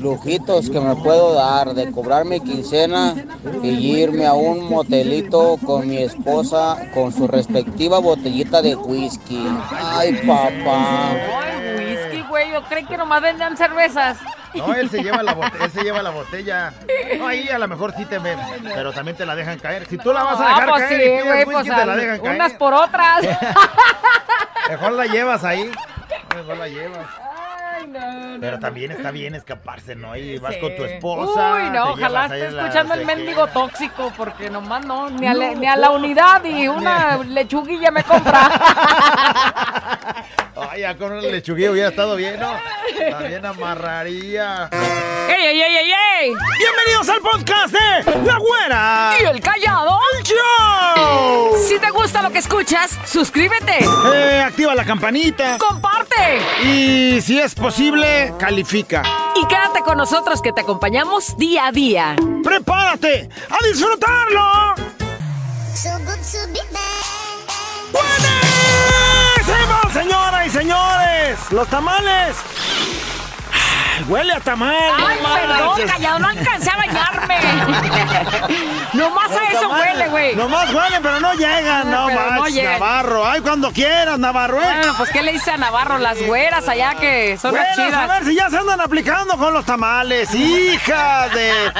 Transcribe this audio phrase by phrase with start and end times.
[0.00, 3.14] lujitos que me puedo dar de cobrar mi quincena
[3.62, 9.46] y irme a un motelito con mi esposa con su respectiva botellita de whisky.
[9.72, 11.10] Ay, papá.
[11.42, 12.52] Ay, whisky, güey.
[12.52, 14.18] Yo creí que nomás vendían cervezas.
[14.54, 16.72] No, él se lleva la botella, él se lleva la botella.
[17.18, 18.38] No, ahí a lo mejor sí te ven,
[18.74, 19.86] pero también te la dejan caer.
[19.86, 21.64] Si tú la vas a Ah, dejar pues caer sí, y pides güey, whisky, pues
[21.64, 22.34] te la al- dejan caer.
[22.34, 23.20] unas por otras.
[24.70, 25.70] Mejor la llevas ahí.
[26.34, 27.06] Mejor la llevas.
[27.88, 28.60] No, no, Pero no.
[28.60, 30.14] también está bien escaparse, ¿no?
[30.16, 30.60] Y vas Sí.
[30.60, 31.54] con tu esposa.
[31.54, 35.66] Uy, no, ojalá esté escuchando el mendigo tóxico, porque nomás no, ni a, la- ni
[35.66, 38.50] a la unidad y una lechuguilla me compra.
[40.60, 42.50] Ay, ya con un lechuguillo hubiera estado bien, ¿no?
[43.10, 44.68] También amarraría.
[45.28, 46.32] ¡Ey, ey, ey, ey, ey!
[46.58, 49.12] Bienvenidos al podcast de La Güera.
[49.20, 49.98] ¿Y el callado?
[50.24, 51.56] ¡Show!
[51.68, 53.78] Si te gusta lo que escuchas, suscríbete,
[54.14, 55.58] Eh, activa la campanita.
[55.58, 59.02] comparte Y si es posible, califica.
[59.40, 62.16] y quédate con nosotros que te acompañamos día a día.
[62.42, 64.74] ¡Prepárate a disfrutarlo!
[65.74, 66.67] So good to be
[70.50, 71.38] señores!
[71.50, 72.36] ¡Los tamales!
[74.06, 74.72] Huele a tamal.
[74.96, 77.36] Ay, no perdón, callado, no alcancé a bañarme.
[78.92, 79.92] Nomás a eso tamales.
[79.92, 80.36] huele, güey.
[80.36, 81.90] Nomás huelen, pero no llegan.
[81.90, 82.78] No llegan.
[82.78, 83.26] Navarro.
[83.28, 84.62] Ay, cuando quieras, Navarro.
[84.62, 84.64] ¿eh?
[84.64, 85.98] Bueno, pues ¿qué le dice a Navarro?
[85.98, 88.08] Las güeras allá que son las Buenas, a chidas.
[88.08, 90.32] ver si ya se andan aplicando con los tamales.
[90.32, 91.72] Hija de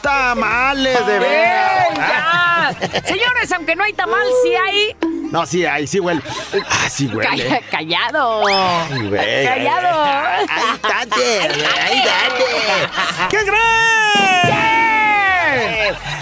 [0.00, 2.76] tamales de ¡Ey, veras.
[3.04, 4.96] Señores, aunque no hay tamal, sí hay.
[5.32, 6.20] No, sí, ahí sí huele.
[6.68, 7.26] Ah, sí huele.
[7.26, 8.46] Calla- callado.
[8.46, 9.44] Ay, güey.
[9.46, 10.04] Callado.
[10.04, 10.44] Ahí
[10.82, 11.40] date,
[11.80, 12.44] ahí date.
[13.30, 13.56] ¿Qué crees?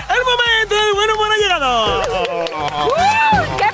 [0.08, 2.02] El momento del buen humor ha llegado.
[2.86, 3.69] ¡Uh, ¡Qué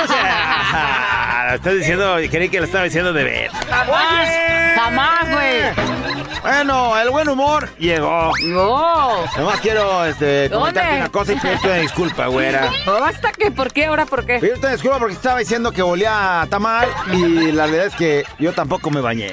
[0.00, 1.54] mucha.
[1.54, 3.50] Estoy diciendo, creí que lo estaba diciendo de ver.
[3.70, 4.28] Jamás,
[4.74, 6.06] jamás, güey.
[6.42, 8.30] Bueno, el buen humor llegó.
[8.44, 9.24] No.
[9.36, 11.00] Nomás quiero este, comentarte ¿Dónde?
[11.00, 12.72] una cosa y pedirte una disculpa, güera.
[12.86, 13.50] ¿Basta que?
[13.50, 13.86] ¿Por qué?
[13.86, 14.38] ¿Ahora por qué?
[14.38, 18.24] Pedirte una disculpa porque estaba diciendo que olía a tamal y la verdad es que
[18.38, 19.32] yo tampoco me bañé.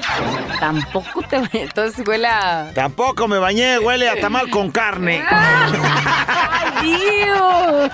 [0.58, 1.40] Tampoco te...
[1.52, 2.72] Entonces huele a...
[2.74, 5.22] Tampoco me bañé, huele a tamal con carne.
[5.30, 7.90] ¡Ay, Dios!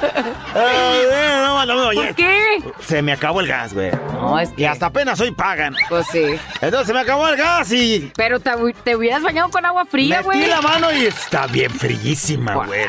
[0.55, 1.03] Ay,
[1.43, 2.07] no, no me bañé.
[2.07, 2.60] ¿Por qué?
[2.81, 3.91] Se me acabó el gas, güey.
[4.13, 5.75] No, es Y hasta apenas hoy pagan.
[5.89, 6.39] Pues sí.
[6.61, 8.51] Entonces se me acabó el gas y Pero te,
[8.85, 10.47] te hubieras bañado con agua fría, metí güey.
[10.47, 12.87] la mano y está bien frillísima, güey.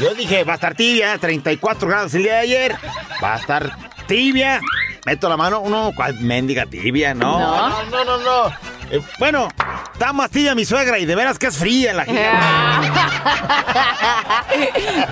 [0.00, 2.76] Yo dije, va a estar tibia, 34 grados el día de ayer.
[3.22, 3.76] Va a estar
[4.06, 4.60] tibia.
[5.06, 7.12] Meto la mano, uno, ¿cuál mendiga tibia?
[7.14, 7.68] No, No.
[7.68, 8.18] no, no, no.
[8.18, 8.46] no.
[8.90, 9.48] Eh, bueno,
[9.92, 12.04] está más tibia mi suegra y de veras que es fría la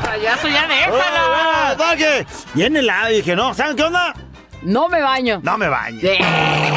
[0.03, 1.97] Payaso, ya déjala.
[1.97, 4.15] que bien helado y dije, no, ¿saben qué onda?
[4.63, 5.41] No me baño.
[5.43, 5.99] No me bañe.
[6.03, 6.19] Eh,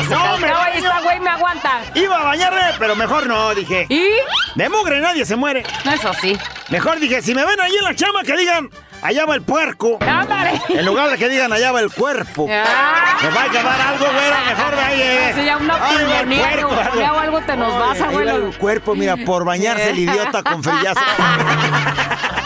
[0.08, 0.74] se No, me baño.
[0.76, 1.82] esta güey me aguanta.
[1.94, 3.86] Iba a bañarme, pero mejor no, dije.
[3.90, 4.08] ¿Y?
[4.56, 5.64] De mugre nadie se muere.
[5.94, 6.36] Eso sí.
[6.70, 8.72] Mejor dije, si me ven ahí en la chama, que digan,
[9.06, 9.98] allá va el puerco.
[10.02, 10.62] ¡Ándale!
[10.70, 12.48] En lugar de que digan, allá va el cuerpo.
[12.50, 13.18] Ah.
[13.22, 15.02] Me va a quedar algo, güera, mejor ahí.
[15.02, 15.30] Eh.
[15.30, 18.48] Eso ya una o algo te nos vas, abuelo.
[18.48, 21.02] el cuerpo, mira, por bañarse el idiota con frillazo.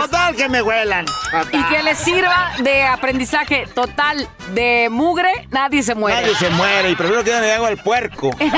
[0.00, 1.06] Total, que me huelan.
[1.52, 6.20] Y que les sirva de aprendizaje total de mugre, nadie se muere.
[6.20, 8.30] Nadie se muere y primero que le hago al puerco.
[8.40, 8.48] eh,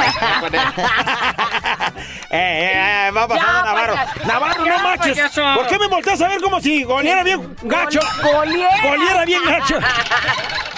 [2.31, 3.95] eh, eh, va pasar Ya, Navarro.
[3.95, 4.27] payaso.
[4.27, 5.17] Navarro, Ya, no manches.
[5.17, 5.43] payaso.
[5.55, 8.01] ¿Por qué me volteas a ver como si goliera bien gacho?
[8.23, 8.83] Goliera.
[8.83, 9.79] Goliera bien gacho.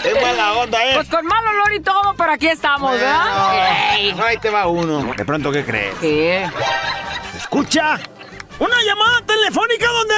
[0.03, 0.95] Es mala onda, eh.
[0.97, 3.53] Pues con mal olor y todo, pero aquí estamos, ¿verdad?
[4.03, 5.15] Bueno, ahí te va uno.
[5.17, 5.95] De pronto, ¿qué crees?
[6.01, 6.45] ¿Qué?
[7.37, 8.01] Escucha.
[8.65, 10.15] Una llamada telefónica donde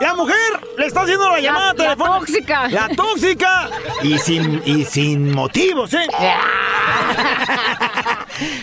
[0.00, 0.36] la mujer
[0.76, 2.18] le está haciendo la llamada la telefónica.
[2.18, 2.68] tóxica.
[2.68, 3.68] La tóxica.
[4.02, 6.06] Y sin, y sin motivos, ¿eh?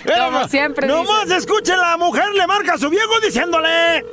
[0.04, 1.38] Pero Como no- siempre Nomás dicen.
[1.38, 4.06] escuche, la mujer le marca a su viejo diciéndole...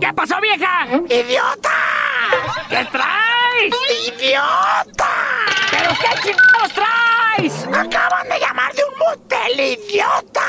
[0.00, 0.86] ¿Qué pasó, vieja?
[1.08, 1.70] ¡Idiota!
[2.68, 3.74] ¿Qué traes?
[4.08, 5.08] ¡Idiota!
[5.70, 7.64] ¿Pero qué chingados traes?
[7.66, 10.40] Acaban de llamar de un motel, idiota.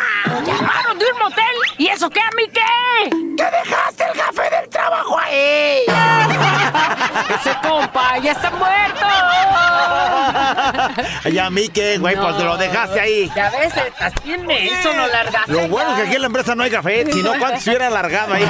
[0.46, 1.56] ¿Llamaron de un motel?
[1.78, 3.10] ¿Y eso qué a mí qué?
[3.36, 5.82] Que dejaste el café del trabajo ahí.
[7.40, 9.06] Ese compa ya está muerto.
[11.26, 12.46] Ay, a mí qué, güey, pues No.
[12.46, 13.32] lo dejaste ahí.
[13.36, 15.52] Ya ves, estás bien menso, lo largaste.
[15.52, 17.70] Lo bueno es que aquí en la empresa no hay café, si no, ¿cuánto se
[17.72, 18.50] hubiera alargado ahí?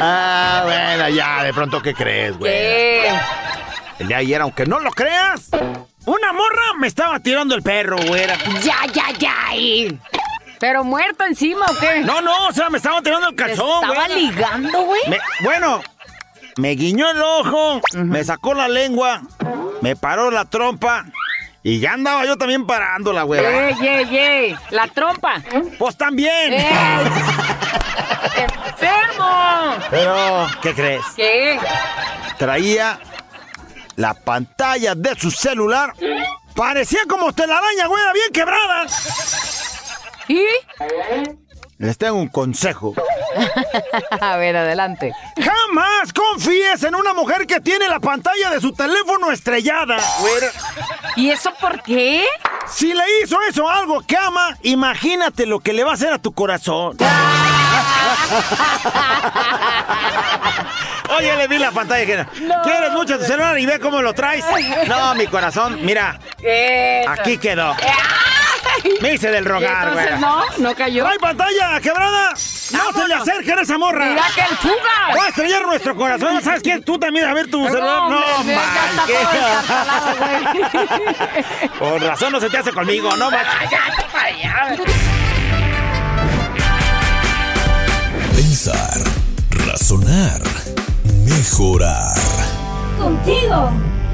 [0.00, 2.50] ah, bueno, ya, de pronto, ¿qué crees, güey?
[2.52, 3.12] ¿Qué?
[3.98, 5.50] El de ayer, aunque no lo creas,
[6.06, 8.36] una morra me estaba tirando el perro, güera.
[8.62, 9.34] Ya, ya, ya.
[9.56, 9.98] y-
[10.58, 12.00] ¿Pero muerto encima o qué?
[12.00, 14.14] No, no, o sea, me estaba tirando el ¿Te calzón, ¿Estaba güera.
[14.14, 15.00] ligando, güey?
[15.08, 15.82] Me- bueno,
[16.56, 19.22] me guiñó el ojo, me sacó la lengua,
[19.80, 21.04] me paró la trompa
[21.64, 23.44] y ya andaba yo también parándola, güey.
[23.44, 24.56] ¡Ey, ey, ey!
[24.70, 25.42] ¡La trompa!
[25.78, 26.52] Pues también.
[26.52, 26.64] ¡Ey!
[28.36, 29.74] ¡Enfermo!
[29.90, 31.02] Pero, ¿qué crees?
[31.16, 31.58] ¿Qué?
[32.38, 32.98] Traía
[33.96, 35.94] la pantalla de su celular.
[36.54, 38.86] Parecía como telaraña, güey, bien quebrada.
[40.28, 40.42] ¿Y?
[41.78, 42.94] Les tengo un consejo.
[44.20, 45.12] A ver, adelante.
[45.36, 49.96] Jamás confíes en una mujer que tiene la pantalla de su teléfono estrellada.
[51.16, 52.24] ¿Y eso por qué?
[52.68, 56.18] Si le hizo eso algo que ama, imagínate lo que le va a hacer a
[56.18, 56.96] tu corazón.
[61.16, 64.12] Oye, le vi la pantalla que No, ¿Quieres mucho tu celular y ve cómo lo
[64.14, 64.44] traes?
[64.86, 67.10] No, mi corazón, mira, Eso.
[67.10, 67.74] aquí quedó.
[69.00, 70.20] Me hice del ¿Y rogar, entonces güey.
[70.20, 70.42] no?
[70.58, 71.04] ¿No cayó?
[71.04, 72.30] ¿Trae pantalla quebrada?
[72.30, 74.06] ¡No se le acerquen a esa morra!
[74.06, 75.16] ¡Mira que el fuga!
[75.18, 76.42] Va a estrellar nuestro corazón.
[76.42, 76.80] ¿Sabes qué?
[76.80, 77.98] Tú también, a ver tu celular.
[77.98, 79.06] hombre, No, ya está
[80.08, 80.16] todo
[81.68, 81.68] güey.
[81.78, 83.78] Por razón no se te hace conmigo, no manches.
[88.34, 88.98] Pensar,
[89.66, 90.40] razonar,
[91.24, 92.14] mejorar.
[92.98, 93.70] Contigo,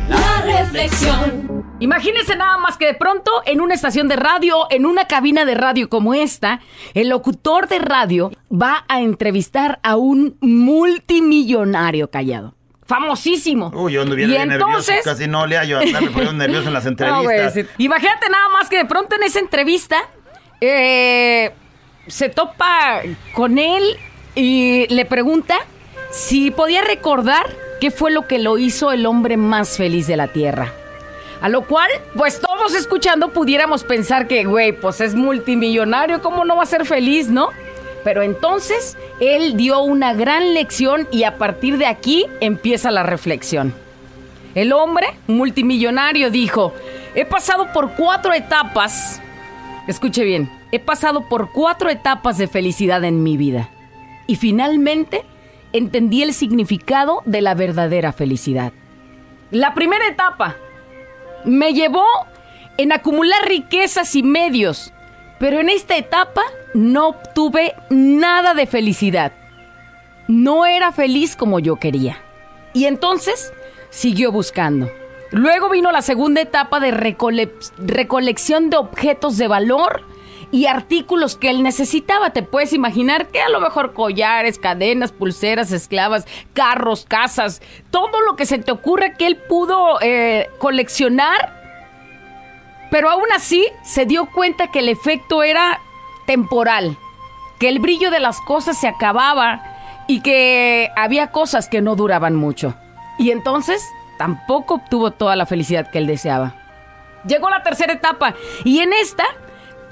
[0.09, 1.65] la reflexión.
[1.81, 5.55] Imagínense nada más que de pronto en una estación de radio, en una cabina de
[5.55, 6.61] radio como esta,
[6.95, 12.55] el locutor de radio va a entrevistar a un multimillonario callado.
[12.87, 13.71] Famosísimo.
[13.75, 15.11] Uy, yo anduviera y bien entonces, nervioso.
[15.11, 17.75] Casi no le hallo andarme poniendo nervioso en las No, entrevistas.
[17.79, 19.99] Imagínate nada más que de pronto en esa entrevista
[20.61, 21.53] eh,
[22.07, 23.03] se topa
[23.35, 23.99] con él
[24.35, 25.59] y le pregunta
[26.11, 27.47] si podía recordar
[27.81, 30.73] qué fue lo que lo hizo el hombre más feliz de la Tierra.
[31.41, 36.57] A lo cual, pues todos escuchando pudiéramos pensar que, güey, pues es multimillonario, ¿cómo no
[36.57, 37.51] va a ser feliz, no?
[38.03, 43.75] Pero entonces él dio una gran lección y a partir de aquí empieza la reflexión.
[44.55, 46.73] El hombre multimillonario dijo,
[47.15, 49.21] he pasado por cuatro etapas,
[49.87, 53.69] escuche bien, he pasado por cuatro etapas de felicidad en mi vida.
[54.27, 55.25] Y finalmente
[55.73, 58.73] entendí el significado de la verdadera felicidad.
[59.51, 60.57] La primera etapa
[61.45, 62.05] me llevó
[62.77, 64.93] en acumular riquezas y medios,
[65.39, 66.43] pero en esta etapa
[66.75, 69.33] no obtuve nada de felicidad.
[70.27, 72.19] No era feliz como yo quería.
[72.75, 73.53] Y entonces
[73.91, 74.91] siguió buscando.
[75.31, 80.03] Luego vino la segunda etapa de recole- recolección de objetos de valor
[80.51, 82.31] y artículos que él necesitaba.
[82.31, 87.61] Te puedes imaginar que a lo mejor collares, cadenas, pulseras, esclavas, carros, casas,
[87.91, 91.57] todo lo que se te ocurre que él pudo eh, coleccionar.
[92.91, 95.81] Pero aún así se dio cuenta que el efecto era
[96.27, 96.97] temporal,
[97.59, 99.63] que el brillo de las cosas se acababa
[100.07, 102.75] y que había cosas que no duraban mucho.
[103.19, 103.85] Y entonces
[104.17, 106.55] tampoco obtuvo toda la felicidad que él deseaba.
[107.27, 108.35] Llegó la tercera etapa
[108.65, 109.27] y en esta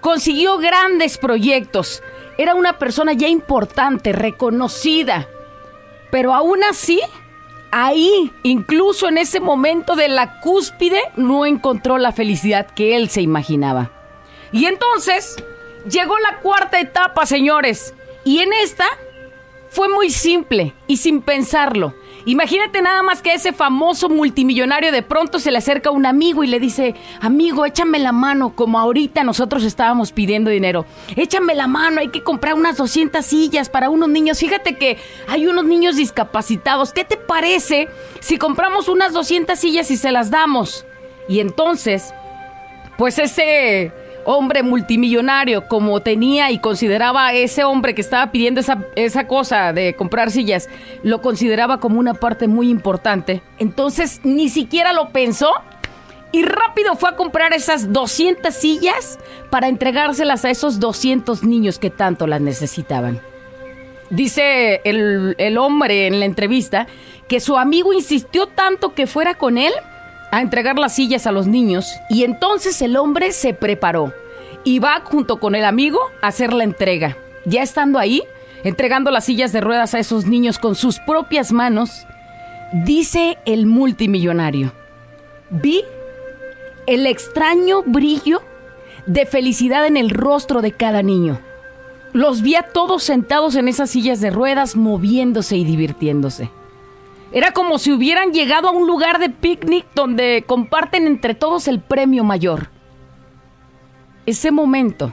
[0.07, 2.01] consiguió grandes proyectos.
[2.39, 5.27] Era una persona ya importante, reconocida.
[6.13, 7.01] Pero aún así,
[7.73, 13.21] ahí, incluso en ese momento de la cúspide, no encontró la felicidad que él se
[13.21, 13.91] imaginaba.
[14.53, 15.43] Y entonces
[15.91, 17.93] llegó la cuarta etapa, señores.
[18.23, 18.87] Y en esta
[19.71, 21.95] fue muy simple y sin pensarlo.
[22.27, 26.43] Imagínate nada más que a ese famoso multimillonario de pronto se le acerca un amigo
[26.43, 30.87] y le dice, amigo, échame la mano, como ahorita nosotros estábamos pidiendo dinero.
[31.15, 34.41] Échame la mano, hay que comprar unas 200 sillas para unos niños.
[34.41, 34.99] Fíjate que
[35.29, 36.93] hay unos niños discapacitados.
[36.93, 40.85] ¿Qué te parece si compramos unas 200 sillas y se las damos?
[41.29, 42.13] Y entonces,
[42.99, 43.93] pues ese
[44.27, 49.73] hombre multimillonario, como tenía y consideraba a ese hombre que estaba pidiendo esa, esa cosa
[49.73, 50.69] de comprar sillas,
[51.03, 53.41] lo consideraba como una parte muy importante.
[53.59, 55.53] Entonces ni siquiera lo pensó
[56.33, 59.19] y rápido fue a comprar esas 200 sillas
[59.49, 63.21] para entregárselas a esos 200 niños que tanto las necesitaban.
[64.11, 66.89] Dice el, el hombre en la entrevista
[67.29, 69.73] que su amigo insistió tanto que fuera con él
[70.37, 74.13] a entregar las sillas a los niños y entonces el hombre se preparó
[74.65, 77.17] y va junto con el amigo a hacer la entrega.
[77.47, 78.23] Ya estando ahí,
[78.63, 82.07] entregando las sillas de ruedas a esos niños con sus propias manos,
[82.85, 84.73] dice el multimillonario,
[85.49, 85.85] vi
[86.87, 88.43] el extraño brillo
[89.07, 91.41] de felicidad en el rostro de cada niño.
[92.13, 96.51] Los vi a todos sentados en esas sillas de ruedas, moviéndose y divirtiéndose.
[97.37, 101.81] Era como si hubieran llegado a un lugar de picnic donde comparten entre todos el
[101.81, 102.71] premio mayor.
[104.25, 105.13] Ese momento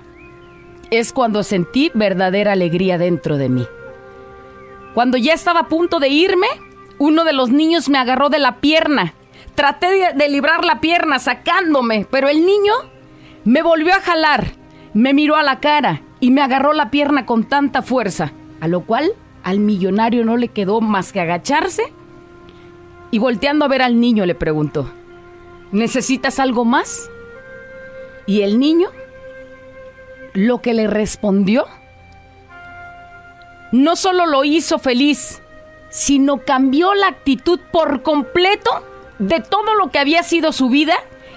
[0.89, 3.67] es cuando sentí verdadera alegría dentro de mí.
[4.93, 6.47] Cuando ya estaba a punto de irme,
[6.97, 9.13] uno de los niños me agarró de la pierna.
[9.53, 12.71] Traté de, de librar la pierna sacándome, pero el niño
[13.43, 14.53] me volvió a jalar,
[14.93, 18.85] me miró a la cara y me agarró la pierna con tanta fuerza, a lo
[18.85, 19.11] cual
[19.43, 21.91] al millonario no le quedó más que agacharse
[23.13, 24.91] y volteando a ver al niño le preguntó,
[25.71, 27.11] ¿necesitas algo más?
[28.25, 28.89] Y el niño
[30.33, 31.67] lo que le respondió
[33.71, 35.43] no solo lo hizo feliz,
[35.89, 38.83] sino cambió la actitud por completo
[39.19, 40.95] de todo lo que había sido su vida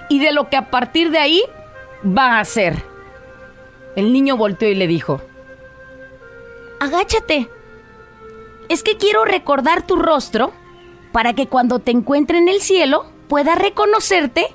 [0.09, 1.43] y de lo que a partir de ahí
[2.03, 2.81] va a ser.
[3.95, 5.21] El niño volteó y le dijo,
[6.79, 7.47] Agáchate.
[8.67, 10.53] Es que quiero recordar tu rostro
[11.11, 14.47] para que cuando te encuentre en el cielo pueda reconocerte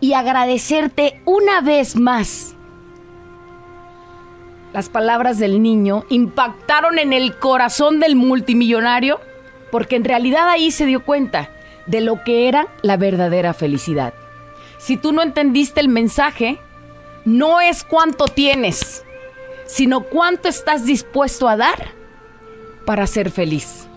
[0.00, 2.54] y agradecerte una vez más.
[4.72, 9.20] Las palabras del niño impactaron en el corazón del multimillonario
[9.70, 11.50] porque en realidad ahí se dio cuenta
[11.86, 14.12] de lo que era la verdadera felicidad.
[14.78, 16.58] Si tú no entendiste el mensaje,
[17.24, 19.04] no es cuánto tienes,
[19.66, 21.92] sino cuánto estás dispuesto a dar
[22.84, 23.87] para ser feliz.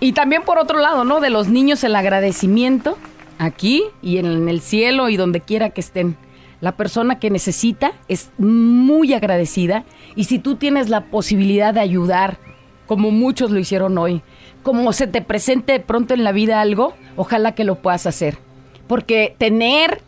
[0.00, 1.20] Y también por otro lado, ¿no?
[1.20, 2.98] De los niños el agradecimiento
[3.38, 6.16] aquí y en el cielo y donde quiera que estén.
[6.60, 9.84] La persona que necesita es muy agradecida
[10.16, 12.38] y si tú tienes la posibilidad de ayudar,
[12.86, 14.22] como muchos lo hicieron hoy,
[14.62, 18.38] como se te presente pronto en la vida algo, ojalá que lo puedas hacer.
[18.86, 20.00] Porque tener,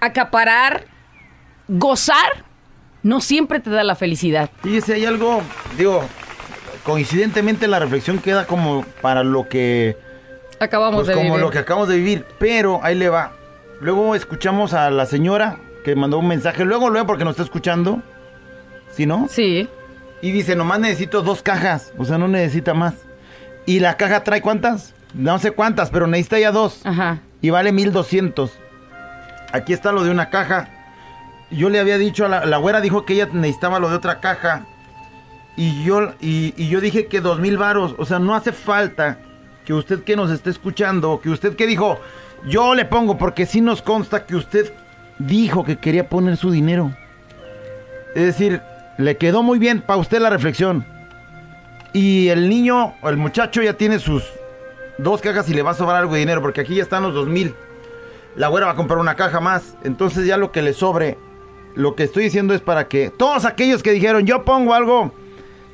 [0.00, 0.86] acaparar,
[1.66, 2.44] gozar,
[3.02, 4.50] no siempre te da la felicidad.
[4.62, 5.40] Fíjese, hay algo,
[5.76, 6.02] digo,
[6.88, 9.98] coincidentemente la reflexión queda como para lo que
[10.58, 11.40] Acabamos pues de como vivir.
[11.40, 13.32] lo que acabamos de vivir, pero ahí le va.
[13.80, 18.02] Luego escuchamos a la señora que mandó un mensaje, luego luego porque nos está escuchando.
[18.90, 19.26] ¿Sí, no?
[19.28, 19.68] Sí.
[20.22, 22.94] Y dice, nomás necesito dos cajas, o sea, no necesita más.
[23.66, 24.94] ¿Y la caja trae cuántas?
[25.12, 26.80] No sé cuántas, pero necesita ya dos.
[26.84, 27.20] Ajá.
[27.42, 28.50] Y vale 1200.
[29.52, 30.70] Aquí está lo de una caja.
[31.50, 34.20] Yo le había dicho a la, la güera, dijo que ella necesitaba lo de otra
[34.20, 34.64] caja.
[35.58, 37.96] Y yo, y, yo dije que dos mil varos.
[37.98, 39.18] O sea, no hace falta
[39.64, 41.98] que usted que nos esté escuchando, que usted que dijo,
[42.46, 44.72] yo le pongo, porque sí nos consta que usted
[45.18, 46.94] dijo que quería poner su dinero.
[48.14, 48.62] Es decir,
[48.98, 50.86] le quedó muy bien para usted la reflexión.
[51.92, 54.22] Y el niño, o el muchacho ya tiene sus
[54.98, 57.14] dos cajas y le va a sobrar algo de dinero, porque aquí ya están los
[57.14, 57.56] dos mil.
[58.36, 59.76] La güera va a comprar una caja más.
[59.82, 61.18] Entonces ya lo que le sobre,
[61.74, 65.12] lo que estoy diciendo es para que todos aquellos que dijeron, yo pongo algo,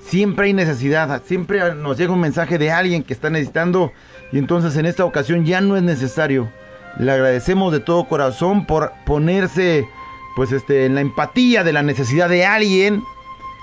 [0.04, 3.92] siempre hay necesidad, siempre nos llega un mensaje de alguien que está necesitando
[4.32, 6.50] y entonces en esta ocasión ya no es necesario.
[6.98, 9.88] Le agradecemos de todo corazón por ponerse
[10.36, 13.02] pues este en la empatía de la necesidad de alguien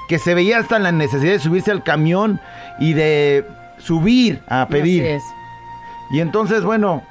[0.07, 2.41] que se veía hasta en la necesidad de subirse al camión
[2.79, 3.45] y de
[3.77, 5.03] subir a pedir.
[5.03, 5.23] Así es.
[6.11, 7.03] Y entonces, bueno,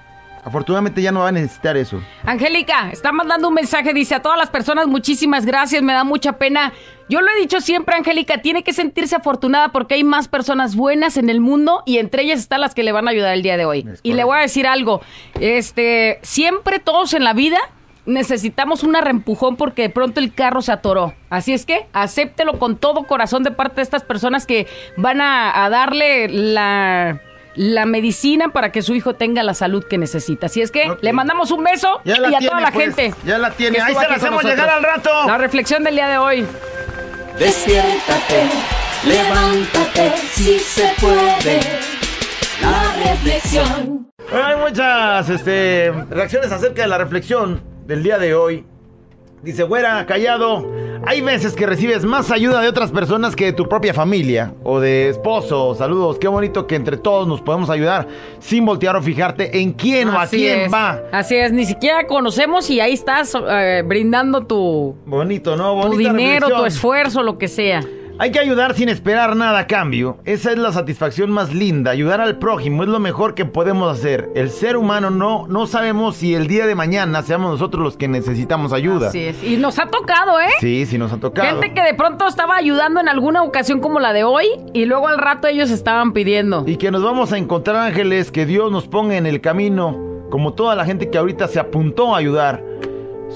[0.44, 2.00] afortunadamente ya no va a necesitar eso.
[2.25, 6.32] Angélica, está mandando un mensaje, dice a todas las personas, muchísimas gracias, me da mucha
[6.35, 6.73] pena.
[7.09, 11.16] Yo lo he dicho siempre, Angélica, tiene que sentirse afortunada porque hay más personas buenas
[11.16, 13.56] en el mundo y entre ellas están las que le van a ayudar el día
[13.56, 13.87] de hoy.
[14.02, 15.00] Y le voy a decir algo,
[15.40, 17.59] este, siempre todos en la vida
[18.06, 21.14] necesitamos un arrempujón porque de pronto el carro se atoró.
[21.28, 24.66] Así es que acéptelo con todo corazón de parte de estas personas que
[24.97, 27.20] van a, a darle la,
[27.54, 30.47] la medicina para que su hijo tenga la salud que necesita.
[30.47, 33.14] Así es que le mandamos un beso Ya y a tiene, toda la pues, gente.
[33.25, 33.80] ya la tiene.
[33.80, 35.11] Ahí se la hacemos llegar al rato.
[35.26, 36.47] La reflexión del día de hoy.
[37.38, 38.49] Despiértate,
[39.07, 41.61] levántate, si se puede.
[42.61, 44.11] La reflexión.
[44.33, 48.66] Hay muchas este, reacciones acerca de la reflexión del día de hoy.
[49.42, 50.70] Dice, güera, callado.
[51.06, 54.80] Hay veces que recibes más ayuda de otras personas que de tu propia familia o
[54.80, 55.75] de esposo.
[55.75, 58.06] Saludos, qué bonito que entre todos nos podemos ayudar
[58.38, 60.73] sin voltear o fijarte en quién o a quién es.
[60.73, 61.00] va.
[61.11, 65.88] Así es, ni siquiera conocemos y ahí estás eh, brindando tu, Bonito, ¿no?
[65.88, 67.82] tu dinero, tu esfuerzo, lo que sea.
[68.22, 70.18] Hay que ayudar sin esperar nada a cambio.
[70.26, 71.92] Esa es la satisfacción más linda.
[71.92, 74.28] Ayudar al prójimo es lo mejor que podemos hacer.
[74.34, 78.08] El ser humano no, no sabemos si el día de mañana seamos nosotros los que
[78.08, 79.08] necesitamos ayuda.
[79.08, 79.42] Así es.
[79.42, 80.50] Y nos ha tocado, ¿eh?
[80.60, 81.48] Sí, sí nos ha tocado.
[81.48, 85.08] Gente que de pronto estaba ayudando en alguna ocasión como la de hoy y luego
[85.08, 86.64] al rato ellos estaban pidiendo.
[86.66, 89.98] Y que nos vamos a encontrar ángeles, que Dios nos ponga en el camino,
[90.28, 92.62] como toda la gente que ahorita se apuntó a ayudar.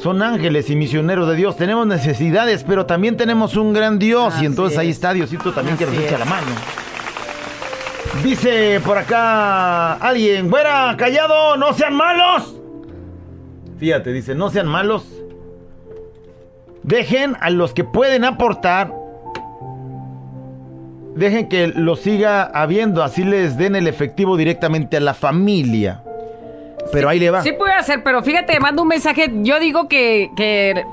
[0.00, 1.56] Son ángeles y misioneros de Dios.
[1.56, 4.34] Tenemos necesidades, pero también tenemos un gran Dios.
[4.34, 4.96] Así y entonces ahí es.
[4.96, 6.46] está Diosito también que nos Así echa la mano.
[8.22, 12.54] Dice por acá alguien, güera, callado, no sean malos.
[13.78, 15.06] Fíjate, dice, no sean malos.
[16.82, 18.92] Dejen a los que pueden aportar
[21.14, 26.03] dejen que lo siga habiendo, así les den el efectivo directamente a la familia.
[26.92, 27.42] Pero ahí le va.
[27.42, 29.30] Sí puede hacer, pero fíjate, manda un mensaje.
[29.42, 30.84] Yo digo que, que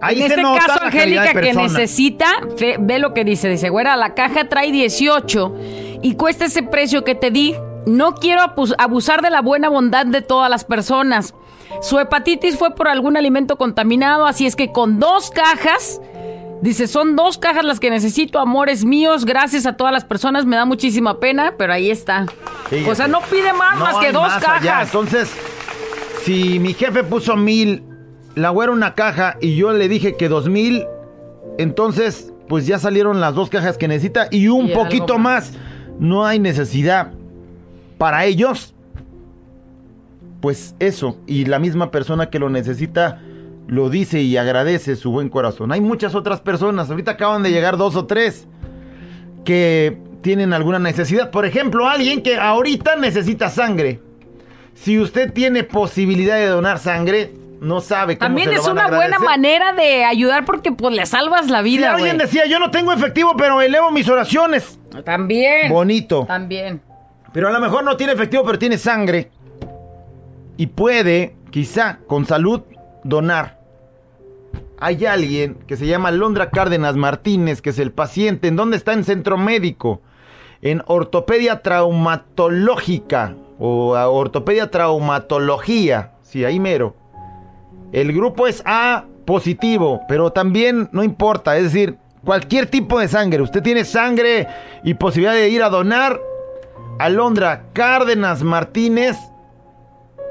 [0.00, 3.48] Ahí en se este nota caso, Angélica, que necesita, fe- ve lo que dice.
[3.48, 5.54] Dice, güera, la caja trae 18
[6.02, 7.54] y cuesta ese precio que te di.
[7.86, 8.42] No quiero
[8.78, 11.34] abusar de la buena bondad de todas las personas.
[11.80, 16.00] Su hepatitis fue por algún alimento contaminado, así es que con dos cajas,
[16.62, 20.56] dice, son dos cajas las que necesito, amores míos, gracias a todas las personas, me
[20.56, 22.24] da muchísima pena, pero ahí está.
[22.70, 22.90] Fíjate.
[22.90, 24.62] O sea, no pide más, No más que dos más cajas.
[24.62, 24.82] allá.
[24.82, 25.30] Entonces,
[26.24, 27.82] si mi jefe puso mil,
[28.34, 30.86] la güera una caja y yo le dije que dos mil,
[31.58, 35.52] entonces, pues ya salieron las dos cajas que necesita y un Y poquito más.
[35.98, 37.12] No hay necesidad
[37.98, 38.74] para ellos.
[40.40, 43.20] Pues eso, y la misma persona que lo necesita
[43.68, 45.72] lo dice y agradece su buen corazón.
[45.72, 48.46] Hay muchas otras personas, ahorita acaban de llegar dos o tres
[49.44, 51.30] que tienen alguna necesidad.
[51.30, 54.00] Por ejemplo, alguien que ahorita necesita sangre.
[54.74, 58.78] Si usted tiene posibilidad de donar sangre, no sabe cómo También se lo es van
[58.78, 62.26] a una buena manera de ayudar porque pues le salvas la Si vida, alguien güey.
[62.26, 64.78] decía, yo no tengo efectivo, pero elevo mis oraciones.
[65.04, 65.70] También.
[65.70, 66.24] Bonito.
[66.26, 66.80] También.
[67.32, 69.30] Pero a lo mejor no tiene efectivo, pero tiene sangre.
[70.56, 72.62] Y puede, quizá, con salud,
[73.04, 73.58] donar.
[74.78, 78.48] Hay alguien que se llama Londra Cárdenas Martínez, que es el paciente.
[78.48, 78.92] ¿En dónde está?
[78.92, 80.00] En centro médico.
[80.60, 83.36] En ortopedia traumatológica.
[83.58, 86.14] O ortopedia traumatología.
[86.22, 86.96] Sí, ahí mero.
[87.92, 91.56] El grupo es A positivo, pero también no importa.
[91.56, 93.40] Es decir, cualquier tipo de sangre.
[93.40, 94.48] Usted tiene sangre
[94.82, 96.20] y posibilidad de ir a donar.
[96.98, 99.16] Alondra Cárdenas Martínez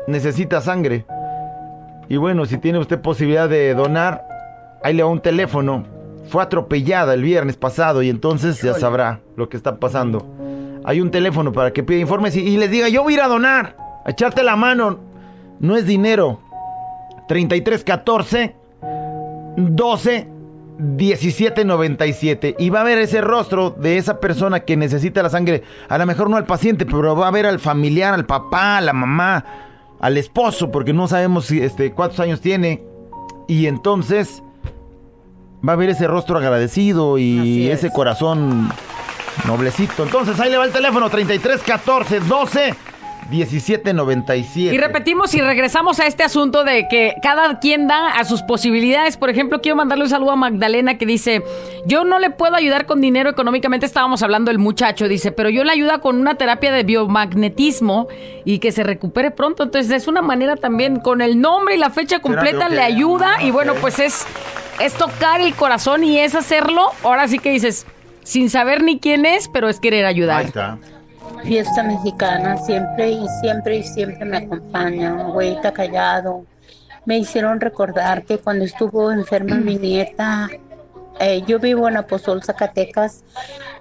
[0.07, 1.05] necesita sangre.
[2.11, 4.27] Y bueno, si tiene usted posibilidad de donar,
[4.83, 5.85] ahí le va un teléfono.
[6.27, 10.27] Fue atropellada el viernes pasado y entonces ya sabrá lo que está pasando.
[10.83, 13.21] Hay un teléfono para que pida informes y, y les diga, yo voy a ir
[13.21, 14.99] a donar, a echarte la mano.
[15.61, 16.41] No es dinero.
[17.29, 18.57] 3314
[19.55, 20.27] 12
[20.79, 25.63] 1797 y va a ver ese rostro de esa persona que necesita la sangre.
[25.87, 28.81] A lo mejor no al paciente, pero va a ver al familiar, al papá, a
[28.81, 29.45] la mamá,
[30.01, 32.83] al esposo, porque no sabemos si, este, cuántos años tiene.
[33.47, 34.43] Y entonces
[35.67, 37.79] va a ver ese rostro agradecido y es.
[37.83, 38.69] ese corazón
[39.45, 40.03] noblecito.
[40.03, 42.75] Entonces ahí le va el teléfono 33 14 12
[43.31, 44.75] 17 97.
[44.75, 49.17] Y repetimos y regresamos a este asunto de que cada quien da a sus posibilidades.
[49.17, 51.41] Por ejemplo, quiero mandarle un saludo a Magdalena que dice,
[51.85, 55.63] yo no le puedo ayudar con dinero económicamente, estábamos hablando del muchacho, dice, pero yo
[55.63, 58.07] le ayuda con una terapia de biomagnetismo
[58.45, 59.63] y que se recupere pronto.
[59.63, 63.51] Entonces es una manera también, con el nombre y la fecha completa le ayuda y
[63.51, 64.25] bueno, pues es,
[64.79, 66.91] es tocar el corazón y es hacerlo.
[67.03, 67.87] Ahora sí que dices,
[68.23, 70.39] sin saber ni quién es, pero es querer ayudar.
[70.39, 70.77] Ahí está.
[71.43, 76.45] Fiesta mexicana siempre y siempre y siempre me acompaña, güeyita callado.
[77.05, 80.49] Me hicieron recordar que cuando estuvo enferma mi nieta,
[81.19, 83.23] eh, yo vivo en Apozol, Zacatecas,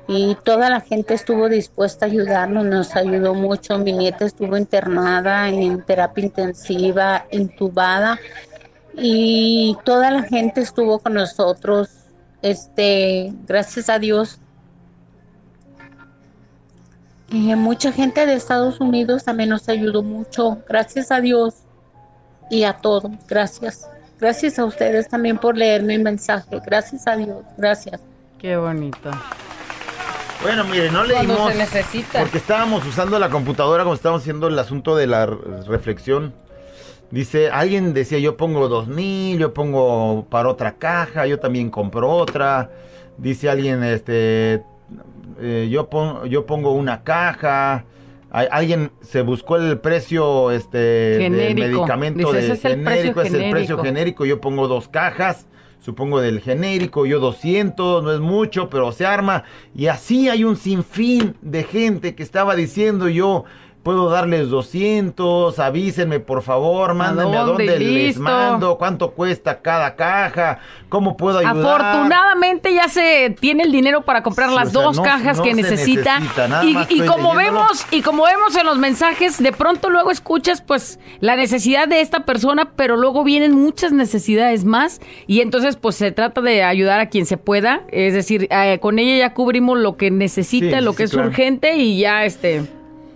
[0.09, 3.79] y toda la gente estuvo dispuesta a ayudarnos, nos ayudó mucho.
[3.79, 8.19] Mi nieta estuvo internada en terapia intensiva, intubada,
[8.95, 11.91] y toda la gente estuvo con nosotros.
[12.43, 14.41] Este, gracias a Dios,
[17.31, 20.59] eh, mucha gente de Estados Unidos también nos ayudó mucho.
[20.69, 21.55] Gracias a Dios
[22.51, 23.11] y a todos.
[23.29, 23.89] Gracias.
[24.21, 26.61] Gracias a ustedes también por leer mi mensaje.
[26.67, 27.43] Gracias a Dios.
[27.57, 28.01] Gracias.
[28.39, 29.11] Qué bonito.
[30.43, 32.21] Bueno, mire, no Cuando leímos se necesita.
[32.21, 36.35] porque estábamos usando la computadora cuando estábamos haciendo el asunto de la reflexión.
[37.11, 42.11] Dice, alguien decía, yo pongo dos mil, yo pongo para otra caja, yo también compro
[42.11, 42.71] otra.
[43.19, 44.63] Dice alguien, este,
[45.41, 47.85] eh, yo, pon- yo pongo una caja.
[48.31, 53.15] Hay- alguien se buscó el precio este del medicamento Dice, de "Ese es el precio
[53.15, 53.83] genérico, es el precio genérico".
[53.83, 55.47] genérico, yo pongo dos cajas,
[55.81, 59.45] supongo del genérico, yo 200, no es mucho, pero se arma.
[59.75, 63.45] Y así hay un sinfín de gente que estaba diciendo yo...
[63.83, 67.67] Puedo darles 200, avísenme por favor, mándenme a dónde?
[67.67, 70.59] dónde les mando, cuánto cuesta cada caja,
[70.91, 71.81] cómo puedo ayudar.
[71.81, 75.45] Afortunadamente ya se tiene el dinero para comprar Sí, las sea, dos no- cajas no
[75.45, 76.21] que necesita.
[76.63, 77.35] y y como leyéndolo.
[77.37, 82.03] vemos y como vemos en los mensajes, de pronto luego escuchas pues la necesidad de
[82.03, 87.01] esta persona, pero luego vienen muchas necesidades más y entonces pues se trata de ayudar
[87.01, 90.85] a quien se pueda, es decir, eh, con ella ya cubrimos lo que necesita, Sí,
[90.85, 91.29] lo sí, que es claro.
[91.29, 92.65] urgente y ya este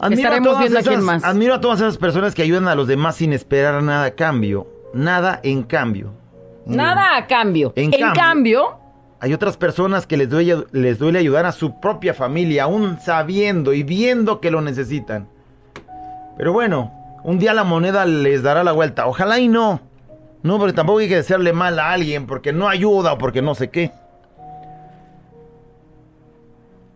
[0.07, 1.25] Admiro a estaremos todas viendo a esas- quién más.
[1.25, 4.67] Admiro a todas esas personas que ayudan a los demás sin esperar nada a cambio.
[4.93, 6.13] Nada en cambio.
[6.67, 7.73] Nada a cambio.
[7.77, 8.15] En En, cambio.
[8.23, 8.79] cambio,
[9.21, 13.73] Hay otras personas que les duele, les duele ayudar a su propia familia, aún sabiendo
[13.73, 15.29] y viendo que lo necesitan.
[16.37, 19.07] Pero bueno, un día la moneda les dará la vuelta.
[19.07, 19.81] Ojalá y no.
[20.43, 23.55] No, porque tampoco hay que desearle mal a alguien porque no ayuda o porque no
[23.55, 23.93] sé qué.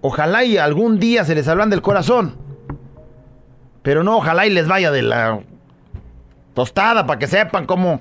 [0.01, 2.35] Ojalá y algún día se les hablan del corazón.
[3.83, 5.41] Pero no, ojalá y les vaya de la
[6.55, 8.01] tostada para que sepan cómo.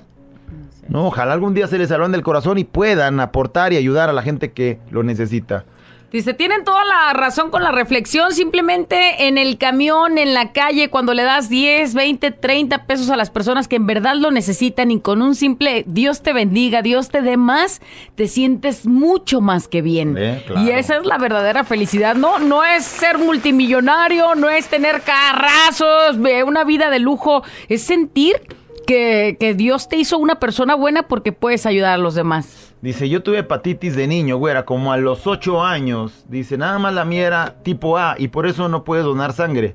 [0.88, 4.12] No, ojalá algún día se les hablan del corazón y puedan aportar y ayudar a
[4.12, 5.64] la gente que lo necesita.
[6.10, 10.88] Dice, tienen toda la razón con la reflexión, simplemente en el camión, en la calle,
[10.88, 14.90] cuando le das 10, 20, 30 pesos a las personas que en verdad lo necesitan
[14.90, 17.82] y con un simple Dios te bendiga, Dios te dé más,
[18.14, 20.16] te sientes mucho más que bien.
[20.16, 20.66] Eh, claro.
[20.66, 22.38] Y esa es la verdadera felicidad, ¿no?
[22.38, 28.40] No es ser multimillonario, no es tener carrazos, ve, una vida de lujo, es sentir
[28.86, 32.67] que, que Dios te hizo una persona buena porque puedes ayudar a los demás.
[32.80, 36.24] Dice, yo tuve hepatitis de niño, güera, como a los 8 años.
[36.28, 39.74] Dice, nada más la mía era tipo A y por eso no puede donar sangre.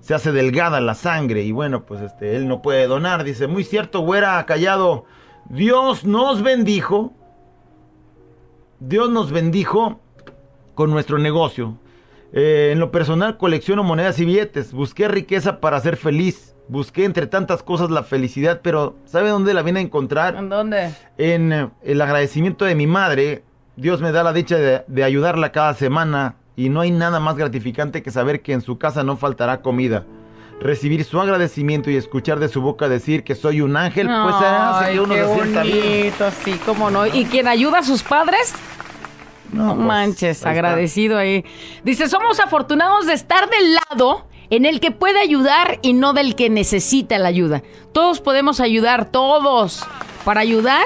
[0.00, 3.22] Se hace delgada la sangre y bueno, pues este, él no puede donar.
[3.22, 5.04] Dice, muy cierto, güera, callado.
[5.48, 7.12] Dios nos bendijo.
[8.80, 10.00] Dios nos bendijo
[10.74, 11.78] con nuestro negocio.
[12.32, 14.72] Eh, en lo personal colecciono monedas y billetes.
[14.72, 16.56] Busqué riqueza para ser feliz.
[16.70, 20.36] Busqué entre tantas cosas la felicidad, pero ¿sabe dónde la vine a encontrar?
[20.36, 20.94] ¿En dónde?
[21.18, 23.42] en eh, el agradecimiento de mi madre,
[23.74, 27.36] Dios me da la dicha de, de ayudarla cada semana y no hay nada más
[27.36, 30.04] gratificante que saber que en su casa no faltará comida.
[30.60, 34.92] Recibir su agradecimiento y escuchar de su boca decir que soy un ángel, pues hace
[34.92, 35.78] que uno qué se sienta bien.
[35.80, 37.04] bonito, sí, cómo no.
[37.04, 38.54] ¿Y quien ayuda a sus padres?
[39.52, 40.50] No, pues, manches, ahí está.
[40.50, 41.44] agradecido ahí.
[41.82, 46.34] Dice, somos afortunados de estar del lado en el que puede ayudar y no del
[46.34, 47.62] que necesita la ayuda.
[47.92, 49.84] Todos podemos ayudar, todos.
[50.24, 50.84] Para ayudar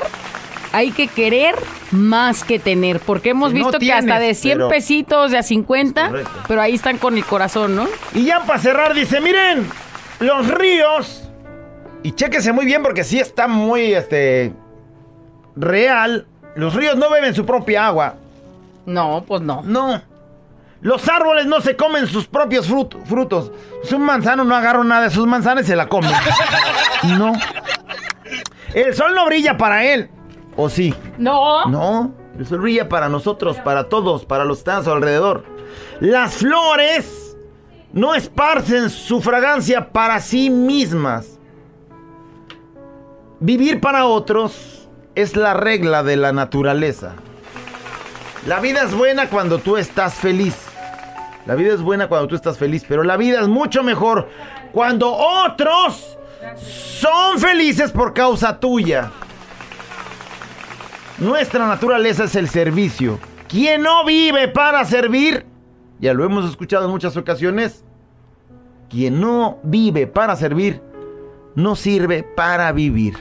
[0.72, 1.54] hay que querer
[1.92, 5.38] más que tener, porque hemos no visto que hasta de tienes, 100 pero- pesitos, de
[5.38, 6.30] a 50, Correcto.
[6.48, 7.86] pero ahí están con el corazón, ¿no?
[8.12, 9.68] Y ya para cerrar, dice, miren,
[10.20, 11.28] los ríos.
[12.02, 14.52] Y chéquese muy bien porque sí está muy, este,
[15.56, 16.26] real.
[16.56, 18.16] Los ríos no beben su propia agua.
[18.86, 19.62] No, pues no.
[19.64, 20.02] No.
[20.84, 23.50] Los árboles no se comen sus propios frut- frutos.
[23.84, 26.08] Si un manzano no agarra una de sus manzanas y se la come.
[27.18, 27.32] No.
[28.74, 30.10] El sol no brilla para él.
[30.56, 30.94] ¿O sí?
[31.18, 31.64] No.
[31.66, 32.12] No.
[32.38, 35.44] El sol brilla para nosotros, para todos, para los que están a su alrededor.
[36.00, 37.36] Las flores
[37.92, 41.38] no esparcen su fragancia para sí mismas.
[43.40, 47.12] Vivir para otros es la regla de la naturaleza.
[48.46, 50.56] La vida es buena cuando tú estás feliz.
[51.46, 54.28] La vida es buena cuando tú estás feliz, pero la vida es mucho mejor
[54.72, 56.16] cuando otros
[56.56, 59.10] son felices por causa tuya.
[61.18, 63.18] Nuestra naturaleza es el servicio.
[63.48, 65.46] Quien no vive para servir,
[66.00, 67.84] ya lo hemos escuchado en muchas ocasiones,
[68.88, 70.82] quien no vive para servir,
[71.54, 73.14] no sirve para vivir.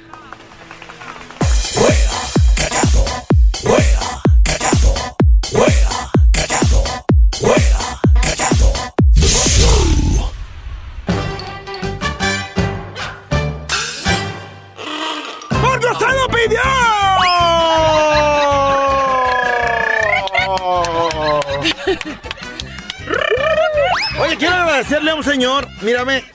[24.83, 26.25] Agradecerle a un señor, mírame,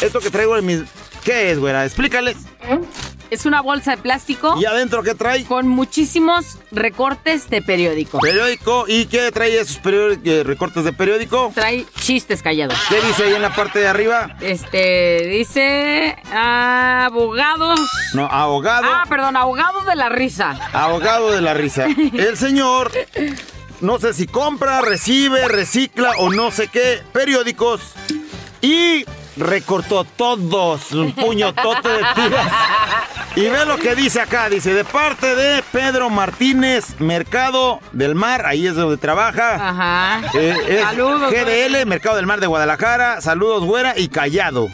[0.00, 0.80] esto que traigo en mis...
[1.22, 1.84] ¿Qué es, güera?
[1.84, 2.36] Explícales.
[3.28, 5.44] Es una bolsa de plástico ¿Y adentro qué trae?
[5.44, 8.18] con muchísimos recortes de periódico.
[8.20, 8.84] Periódico.
[8.86, 11.50] ¿Y qué trae esos eh, recortes de periódico?
[11.54, 12.78] Trae chistes callados.
[12.88, 14.36] ¿Qué dice ahí en la parte de arriba?
[14.40, 17.80] Este, dice abogados.
[18.14, 18.86] No, abogado.
[18.88, 20.52] Ah, perdón, abogado de la risa.
[20.72, 21.86] Abogado de la risa.
[22.14, 22.92] El señor,
[23.80, 27.80] no sé si compra, recibe, recicla o no sé qué periódicos
[28.62, 29.04] y
[29.36, 32.52] recortó todos un puñotote de tiras.
[33.36, 38.46] Y ve lo que dice acá, dice, de parte de Pedro Martínez, Mercado del Mar,
[38.46, 39.54] ahí es donde trabaja.
[39.56, 40.30] Ajá.
[40.32, 41.30] Eh, Saludos.
[41.30, 44.68] GDL, Mercado del Mar de Guadalajara, saludos güera y callado.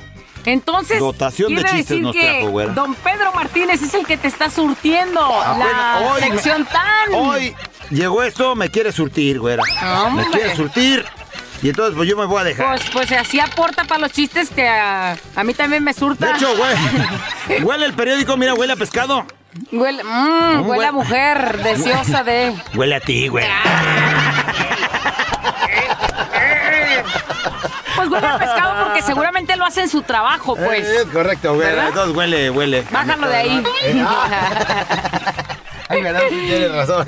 [0.44, 2.72] Entonces, Dotación de chistes decir nos que trajo, güera.
[2.72, 6.64] don Pedro Martínez es el que te está surtiendo Ah, la bueno, hoy me- sección
[6.66, 7.14] tan.
[7.14, 7.54] Hoy
[7.92, 9.62] llegó esto, me quiere surtir, güera.
[10.04, 10.24] Hombre.
[10.26, 11.04] Me quiere surtir.
[11.62, 12.66] Y entonces, pues yo me voy a dejar.
[12.76, 16.26] Pues, pues así aporta para los chistes que a, a mí también me surta.
[16.26, 17.62] de hecho, güey.
[17.62, 19.24] Huele el periódico, mira, huele a pescado.
[19.70, 22.54] Huele, mm, Mm, huele a mujer deseosa de.
[22.74, 23.46] Huele a ti, güey.
[27.96, 30.88] Pues huele a pescado porque seguramente lo hace en su trabajo, pues.
[30.88, 31.66] Es correcto, güey.
[31.68, 31.88] ¿Verdad?
[31.88, 32.78] Entonces huele, huele.
[32.78, 33.62] Eh, Bájalo de ahí.
[35.88, 37.06] Ay, verdad, sí tienes razón.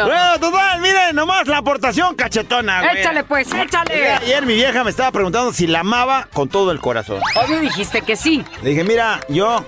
[0.00, 0.06] No.
[0.06, 3.00] Bueno, total, miren, nomás la aportación cachetona, güey.
[3.00, 4.12] Échale pues, échale.
[4.14, 7.20] Ayer mi vieja me estaba preguntando si la amaba con todo el corazón.
[7.36, 8.44] Obvio dijiste que sí.
[8.62, 9.64] Le dije, mira, yo,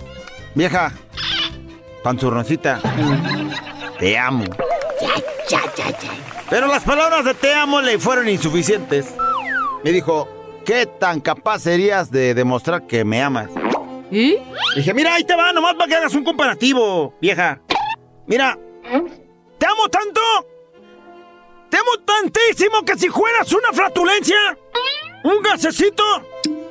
[0.55, 0.93] vieja,
[2.03, 2.81] panzurroncita,
[3.99, 4.45] te amo.
[6.49, 9.15] Pero las palabras de te amo le fueron insuficientes.
[9.85, 10.29] Me dijo,
[10.65, 13.49] ¿qué tan capaz serías de demostrar que me amas?
[14.11, 14.37] ¿Y?
[14.77, 17.61] Dije, mira, ahí te va, nomás para que hagas un comparativo, vieja.
[18.27, 18.59] Mira,
[19.63, 20.21] te amo tanto.
[21.71, 24.59] Te amo tantísimo que si fueras una flatulencia,
[25.23, 26.03] un gasecito,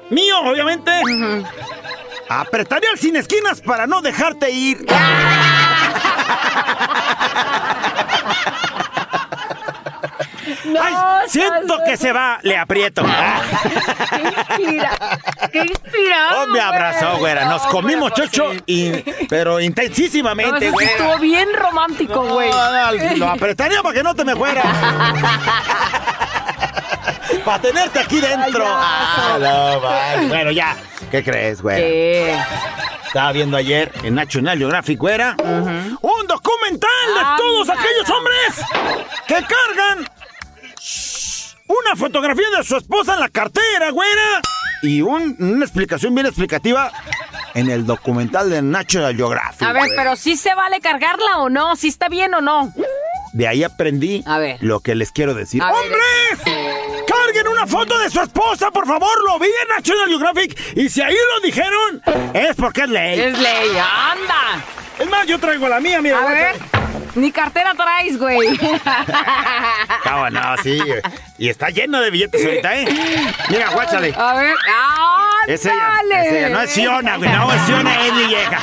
[0.09, 0.91] mío, obviamente,
[2.27, 4.85] apretaría el sin esquinas para no dejarte ir.
[10.65, 10.93] No, Ay,
[11.27, 13.03] siento que se va, le aprieto.
[13.03, 14.91] Qué inspira.
[15.51, 16.43] Qué inspirado.
[16.43, 17.45] Oh, me abrazó, güera.
[17.45, 18.91] Nos No, comimos pero chocho, y,
[19.29, 22.49] pero intensísimamente, estuvo bien romántico, güey.
[23.17, 24.65] Lo apretaría para que no te me fueras.
[27.45, 28.63] para tenerte aquí dentro.
[28.67, 29.37] Ah,
[29.81, 30.27] vale.
[30.27, 30.75] Bueno, ya.
[31.09, 31.77] ¿Qué crees, güey?
[31.77, 32.39] ¿Qué?
[33.07, 37.79] Estaba viendo ayer en National Geographic, güera, un documental de Ah, todos mira.
[37.81, 38.65] aquellos hombres
[39.27, 40.09] que cargan
[41.91, 44.41] una fotografía de su esposa en la cartera, güera.
[44.81, 46.91] Y un- una explicación bien explicativa
[47.53, 49.61] en el documental de National Geographic.
[49.67, 51.75] A ver, pero ¿sí se vale cargarla o no?
[51.75, 52.73] ¿Sí está bien o no?
[53.33, 54.57] De ahí aprendí A ver.
[54.61, 55.61] lo que les quiero decir.
[55.61, 57.05] A ver, ¡Hombres!
[57.07, 59.23] ¡Carguen una foto de su esposa, por favor!
[59.25, 60.77] Lo vi en National Geographic.
[60.77, 62.01] Y si ahí lo dijeron,
[62.33, 63.19] es porque es ley.
[63.19, 64.63] Es ley, anda.
[64.97, 66.19] Es más, yo traigo la mía, mira.
[66.25, 66.55] A ver,
[67.15, 68.59] ni cartera traes, güey.
[70.03, 70.77] Ah, no, sí.
[71.37, 72.85] Y está lleno de billetes ahorita, ¿eh?
[73.49, 74.13] Mira, guáchale.
[74.15, 75.53] A ver, ándale.
[75.53, 76.49] Es ella, es ella.
[76.49, 77.29] No es Fiona, güey.
[77.29, 78.59] No, es Fiona, es mi vieja.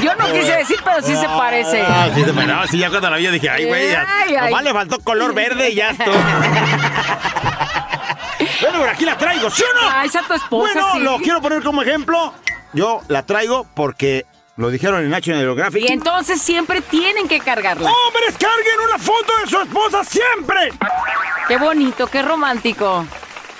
[0.00, 1.82] Yo no quise decir, pero sí se parece.
[1.82, 4.04] Ah, sí, se no, sí, ya cuando la vi yo dije, ay, güey, ya.
[4.08, 4.50] Ay, ay.
[4.50, 6.12] Nomás le faltó color verde y ya estuvo.
[8.62, 9.90] bueno, por aquí la traigo, ¿sí o no?
[9.90, 11.00] Ay, esa tu esposa, Bueno, sí.
[11.00, 12.34] lo quiero poner como ejemplo.
[12.72, 15.82] Yo la traigo porque lo dijeron en National Geographic.
[15.88, 17.90] Y entonces siempre tienen que cargarla.
[17.90, 20.72] ¡Hombres, carguen una foto de su esposa siempre!
[21.48, 23.06] Qué bonito, qué romántico.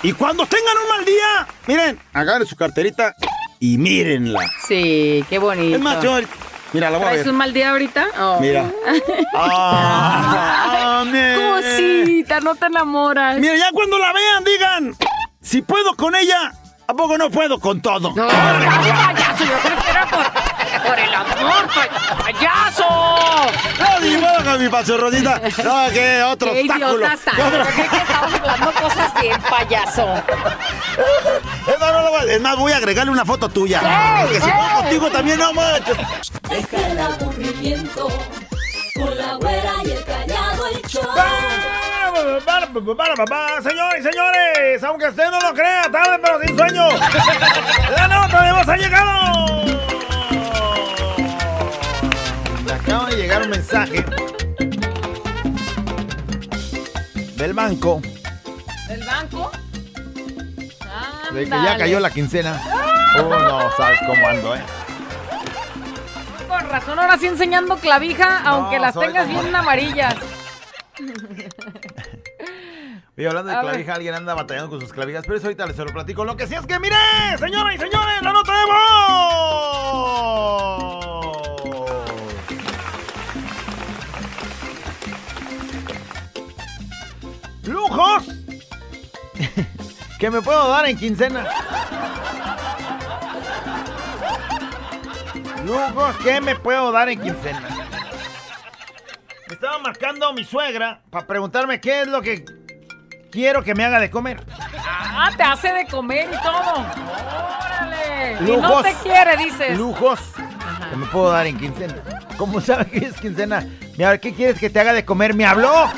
[0.02, 3.14] Y cuando tengan un mal día, miren, agarren su carterita
[3.61, 4.40] y mírenla.
[4.66, 5.76] Sí, qué bonito.
[5.76, 6.18] Es más, yo,
[6.72, 7.33] mira, la voy a ¿Traes ver.
[7.33, 8.07] un mal día ahorita?
[8.18, 8.38] Oh.
[8.40, 8.70] Mira.
[9.35, 11.05] Ah.
[11.05, 13.38] Cosita, no te enamoras.
[13.38, 14.96] Mira, ya cuando la vean, digan,
[15.40, 16.52] si puedo con ella,
[16.87, 18.12] ¿a poco no puedo con todo?
[18.14, 18.38] No, yo
[19.62, 20.41] creo que era por,
[20.87, 23.51] por el amor, pa- payaso.
[23.79, 25.40] No, ni modo con mi pachorronita.
[25.64, 26.88] No, que otro Qué obstáculo.
[26.98, 27.35] idiota estás.
[27.35, 30.14] ¿Qué otro- ¿Por qué que estamos hablando cosas bien, payaso?
[31.66, 33.81] Es más, no lo voy a- es más, voy a agregarle una foto tuya.
[33.81, 34.57] ¡Ey, Porque si ey!
[34.57, 35.96] voy contigo también, no manches.
[36.48, 38.09] Deja el aburrimiento
[38.94, 41.03] con la güera y el callado el show.
[43.62, 46.88] Señores y señores, aunque usted no lo crea, tarde pero sin sueño.
[47.96, 49.82] La nota de voz ha llegado.
[53.12, 54.05] De llegar un mensaje
[57.37, 58.01] del banco
[58.90, 59.51] ¿El banco?
[61.33, 62.61] de que ya cayó la quincena.
[63.18, 64.61] Oh, no, sabes cómo ando, eh.
[66.46, 70.14] Con razón, ahora sí enseñando clavija, aunque las tengas como- bien amarillas.
[73.16, 73.70] Oye, hablando de A ver.
[73.70, 76.25] clavija, alguien anda batallando con sus clavijas, pero eso ahorita les se lo platico.
[76.27, 76.96] Lo que sí es que, mire,
[77.38, 79.12] señoras y señores, la nota de voz.
[87.64, 88.25] Lujos
[90.18, 91.46] que me puedo dar en quincena.
[95.64, 97.61] Lujos que me puedo dar en quincena.
[99.48, 102.44] Me estaba marcando mi suegra para preguntarme qué es lo que
[103.31, 104.44] quiero que me haga de comer.
[104.77, 106.85] Ah, te hace de comer y todo.
[107.07, 108.37] Órale.
[108.40, 108.83] Y no Lujos.
[108.83, 109.79] te quiere, dices.
[109.79, 110.20] Lujos
[110.90, 111.94] que me puedo dar en quincena.
[112.37, 113.64] ¿Cómo sabe que es quincena?
[113.96, 115.35] Mira, ¿qué quieres que te haga de comer?
[115.35, 115.88] ¿Me habló?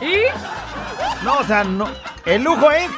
[0.00, 1.24] ¿Y?
[1.24, 1.88] No, o sea, no.
[2.24, 2.90] El lujo es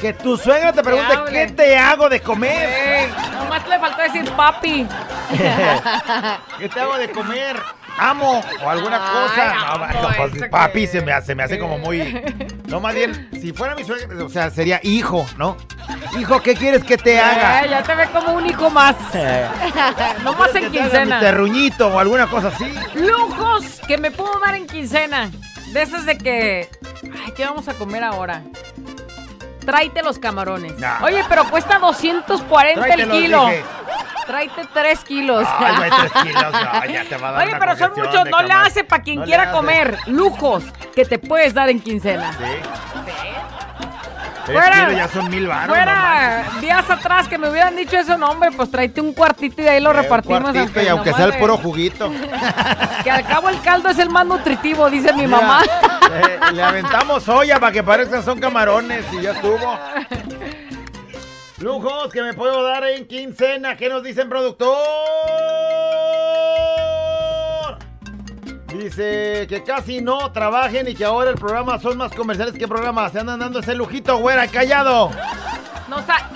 [0.00, 3.08] que tu suegra te pregunte qué te hago de comer.
[3.38, 4.86] Nomás le faltó decir papi.
[6.58, 7.56] ¿Qué te hago de comer?
[7.98, 9.54] Amo o alguna Ay, cosa.
[9.54, 12.22] No, no, pues, papi que- se me hace, me hace como muy.
[12.72, 15.58] No, más bien, si fuera mi suegra, o sea, sería hijo, ¿no?
[16.18, 17.64] Hijo, ¿qué quieres que te haga?
[17.64, 18.96] Eh, ya te ve como un hijo más.
[19.14, 19.46] Eh,
[20.24, 21.20] Nomás ¿quieres en que te haga mi quincena.
[21.20, 22.72] terruñito o alguna cosa así.
[22.94, 25.30] Lujos que me puedo dar en quincena.
[25.72, 26.68] De esas de que.
[27.24, 28.42] Ay, ¿qué vamos a comer ahora?
[29.64, 30.78] Tráete los camarones.
[30.78, 31.02] Nah.
[31.04, 33.46] Oye, pero cuesta 240 el kilo.
[33.46, 33.64] dije.
[34.26, 35.46] Tráete tres kilos.
[35.58, 38.42] Ay, güey, tres kilos, no, ya te va a dar Oye, pero son muchos, no
[38.42, 38.66] le camarón.
[38.66, 39.98] hace para quien No quiera comer.
[40.06, 42.32] Lujos que te puedes dar en quincena.
[42.32, 42.38] Sí.
[43.04, 43.61] Tres
[44.46, 45.68] Fuera- ya son mil baros.
[45.76, 49.68] Fuera días atrás que me hubieran dicho eso, no, hombre, pues tráete un cuartito y
[49.68, 50.54] ahí lo repartimos.
[50.54, 52.12] y aunque nomás sea el puro juguito.
[53.02, 55.62] Que al cabo el caldo es el más nutritivo, dice mi Mira, mamá.
[56.50, 59.76] Le, le aventamos olla para que parezcan son camarones y ya estuvo.
[61.58, 63.76] Lujos que me puedo dar en quincena.
[63.76, 64.76] ¿Qué nos dicen, productor?
[68.72, 73.12] Dice que casi no trabajen y que ahora el programa son más comerciales que programas.
[73.12, 75.10] Se andan dando ese lujito, güera, callado.
[75.88, 76.30] Nos a-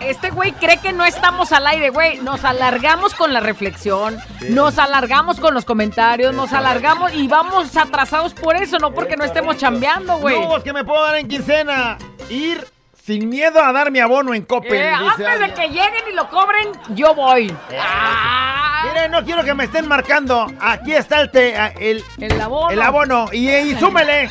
[0.00, 2.18] este güey cree que no estamos al aire, güey.
[2.18, 4.16] Nos alargamos con la reflexión,
[4.50, 9.24] nos alargamos con los comentarios, nos alargamos y vamos atrasados por eso, no porque no
[9.24, 10.36] estemos chambeando, güey.
[10.40, 11.98] Lujos que me puedo dar en quincena.
[12.28, 12.64] Ir
[13.10, 14.72] sin miedo a dar mi abono en Coppel.
[14.74, 17.52] Eh, dice antes de que lleguen y lo cobren, yo voy.
[17.76, 20.46] Ah, Miren, no quiero que me estén marcando.
[20.60, 22.70] Aquí está el, te- el, el abono.
[22.70, 23.26] el abono.
[23.32, 24.24] Y, y súmele.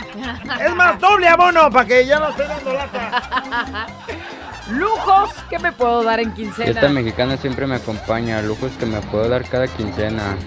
[0.66, 3.88] Es más, doble abono para que ya no esté dando lata.
[4.70, 6.70] Lujos que me puedo dar en quincena.
[6.72, 10.38] Esta mexicana siempre me acompaña, lujos que me puedo dar cada quincena.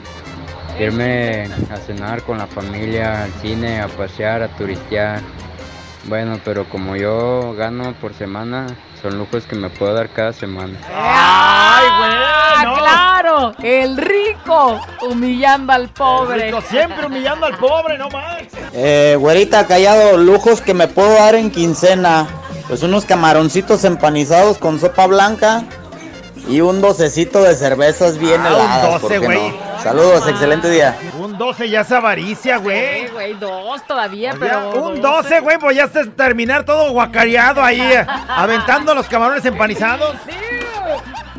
[0.80, 5.20] Irme a cenar con la familia, al cine, a pasear, a turistear.
[6.04, 8.66] Bueno, pero como yo gano por semana,
[9.00, 10.78] son lujos que me puedo dar cada semana.
[10.92, 12.10] ¡Ay, güey!
[12.54, 12.74] Ah, no.
[12.76, 16.46] claro, el rico humillando al pobre.
[16.46, 18.42] Rico, siempre humillando al pobre, no más.
[18.72, 22.26] Eh, güerita, callado, lujos que me puedo dar en quincena.
[22.68, 25.64] Pues unos camaroncitos empanizados con sopa blanca
[26.48, 29.00] y un docecito de cervezas bien Ah, un heladas.
[29.00, 29.50] ¿por 12, qué güey.
[29.50, 29.82] no?
[29.82, 30.96] Saludos, excelente día.
[31.18, 32.76] Un 12 ya es avaricia, güey.
[32.78, 34.70] Eh, güey, dos todavía, pero.
[34.88, 40.14] un 12, güey, pues ya estás terminar todo guacareado ahí, eh, aventando los camarones empanizados.
[40.26, 40.36] Sí.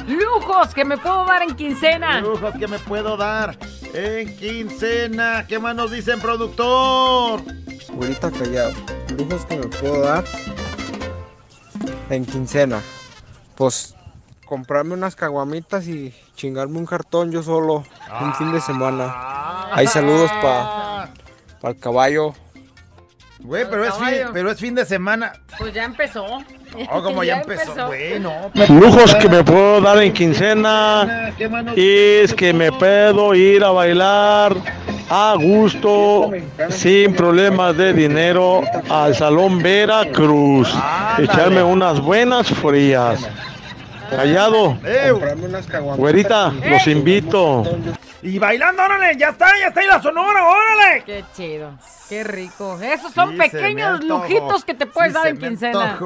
[0.08, 2.20] Lujos que me puedo dar en quincena.
[2.20, 3.58] Lujos que me puedo dar
[3.94, 5.46] en quincena.
[5.48, 7.42] ¿Qué más nos dicen, productor?
[7.94, 8.74] Güerita callado.
[9.18, 10.26] Lujos que me puedo dar
[12.10, 12.82] en quincena.
[13.56, 13.96] Pues
[14.46, 17.84] comprarme unas caguamitas y chingarme un cartón yo solo
[18.22, 19.70] un fin de semana.
[19.72, 21.10] Hay saludos para
[21.64, 22.34] el caballo.
[23.40, 25.34] Güey, pero es, fin, pero es fin de semana.
[25.58, 26.26] Pues ya empezó.
[26.90, 28.52] Oh, como ya, empezó, güey, no.
[28.70, 31.34] Lujos que me puedo dar en quincena
[31.76, 34.56] es que me puedo ir a bailar
[35.10, 36.32] a gusto,
[36.70, 40.74] sin problemas de dinero, al Salón Veracruz.
[41.18, 43.28] Echarme unas buenas frías.
[44.16, 44.78] Callado,
[45.12, 45.98] Comprarme unas caguamitas.
[46.00, 47.64] güerita, los invito.
[48.22, 51.04] Y bailando, órale, ya está, ya está ahí la sonora, órale.
[51.06, 51.72] Qué chido.
[52.08, 52.80] Qué rico.
[52.82, 55.98] Esos son Sí, pequeños lujitos que te puedes Sí, dar en quincena.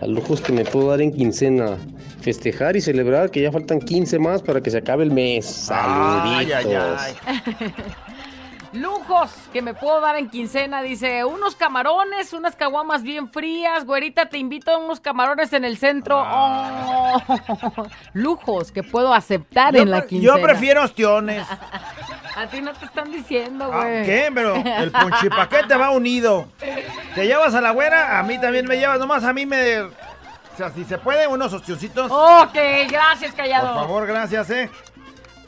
[0.00, 1.76] A lujos que me puedo dar en quincena.
[2.22, 5.70] Festejar y celebrar que ya faltan 15 más para que se acabe el mes.
[5.70, 7.00] Ay, Saluditos.
[7.02, 7.74] ay, ay.
[9.08, 14.26] Lujos que me puedo dar en quincena, dice, unos camarones, unas caguamas bien frías, güerita,
[14.28, 16.22] te invito a unos camarones en el centro.
[16.26, 17.22] Oh.
[18.14, 20.36] Lujos que puedo aceptar Yo en la quincena.
[20.36, 21.46] Yo prefiero ostiones.
[22.36, 24.04] A ti no te están diciendo, Ah, güey.
[24.04, 24.30] ¿Qué?
[24.34, 26.48] Pero el ponchipaquete va unido.
[27.14, 28.98] Te llevas a la güera, a mí también me llevas.
[28.98, 29.80] Nomás a mí me.
[29.80, 29.90] O
[30.54, 32.10] sea, si se puede, unos ostioncitos.
[32.12, 32.54] Ok,
[32.90, 33.74] gracias, Por callado.
[33.74, 34.70] favor, gracias, eh.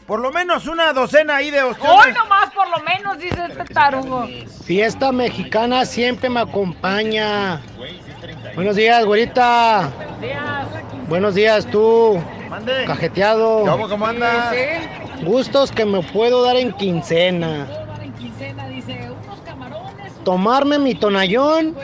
[0.08, 2.14] Por lo menos una docena ahí de Hoy ostiones.
[2.14, 4.26] nomás, por lo menos, dice este tarugo.
[4.64, 7.60] Fiesta mexicana siempre me acompaña.
[8.54, 9.90] Buenos días, güerita.
[11.08, 12.18] Buenos días, tú.
[12.48, 12.86] Mande.
[12.86, 13.66] Cajeteado.
[13.66, 14.54] ¿Cómo, cómo andas?
[15.24, 17.66] Gustos que me puedo dar en quincena.
[20.24, 21.76] Tomarme mi tonallón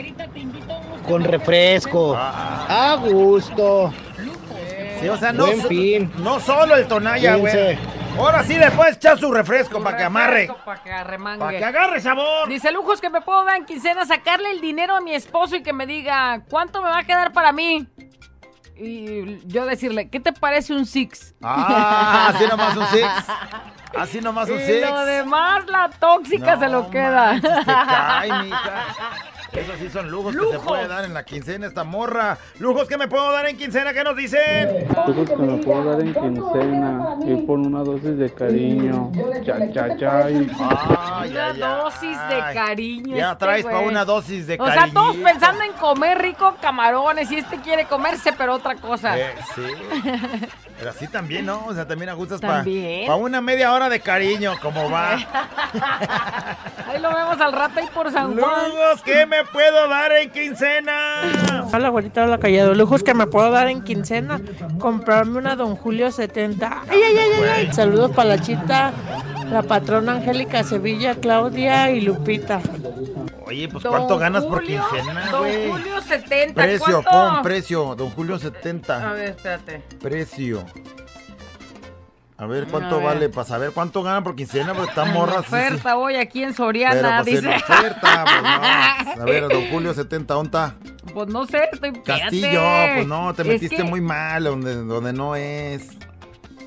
[1.07, 2.17] con refresco.
[2.17, 3.93] A gusto.
[4.99, 6.13] Sí, o sea, no, Buen fin.
[6.17, 7.77] no solo el tonalla, güey.
[8.19, 10.49] Ahora sí le puedes echar su refresco para que amarre.
[10.65, 11.39] Para que arremangue.
[11.45, 12.49] Para que agarre sabor.
[12.49, 15.63] Dice lujos que me puedo dar en quincena, sacarle el dinero a mi esposo y
[15.63, 17.87] que me diga, ¿cuánto me va a quedar para mí?
[18.77, 21.35] Y yo decirle, ¿qué te parece un six?
[21.43, 23.07] Ah, así nomás un six.
[23.97, 24.91] Así nomás un Y six.
[24.91, 27.35] lo demás, la tóxica No se lo queda.
[27.35, 28.85] manches, te cae, mija.
[29.55, 32.39] Esos sí son lujos, que se puede dar en la quincena esta morra.
[32.59, 34.89] Lujos que me puedo dar en quincena, ¿qué nos dicen?
[35.07, 39.13] Lujos que me puedo dar en quincena, ir por una dosis de cariño,
[39.45, 40.51] cha cha cha y...
[40.59, 43.17] Ay, Una ay, dosis de cariño.
[43.17, 47.31] Ya este traes para una dosis de O sea, todos pensando en comer rico camarones
[47.31, 49.19] y este quiere comerse, pero otra cosa.
[49.19, 49.63] Eh, sí.
[50.79, 51.65] Pero así también, ¿no?
[51.67, 53.11] O sea, también ajustas para También.
[53.13, 55.13] una media hora de cariño, como va.
[56.89, 58.69] Ahí lo vemos al rato y por San Juan.
[58.71, 61.67] Lujos que me me puedo dar en quincena?
[61.73, 62.75] Hola, abuelita, hola, callado.
[62.75, 64.41] Lujos que me puedo dar en quincena.
[64.79, 66.83] Comprarme una Don Julio 70.
[66.89, 67.73] Ay, ay, ay, ay, ay.
[67.73, 68.93] Saludos para la chita,
[69.51, 72.61] la patrona Angélica Sevilla, Claudia y Lupita.
[73.47, 75.71] Oye, pues Don ¿cuánto ganas por Julio, quincena, Don güey?
[75.71, 76.55] Julio 70.
[76.55, 77.11] Precio, ¿cuánto?
[77.35, 77.95] pon precio.
[77.95, 79.13] Don Julio A 70.
[79.13, 79.83] ver, espérate.
[80.01, 80.65] Precio.
[82.37, 83.07] A ver cuánto A ver.
[83.07, 85.45] vale, para saber cuánto ganan por quincena, porque están En morras.
[85.45, 85.55] sí, sí.
[85.57, 87.57] oferta hoy aquí en Pero Soriana, pues en dice.
[87.57, 88.43] oferta, pues
[89.17, 89.23] no.
[89.23, 90.75] A ver, Don Julio 70, ¿dónde está?
[91.13, 92.93] Pues no sé, estoy Castillo, fíjate.
[92.97, 95.91] pues no, te Es metiste que- muy mal donde, donde no es.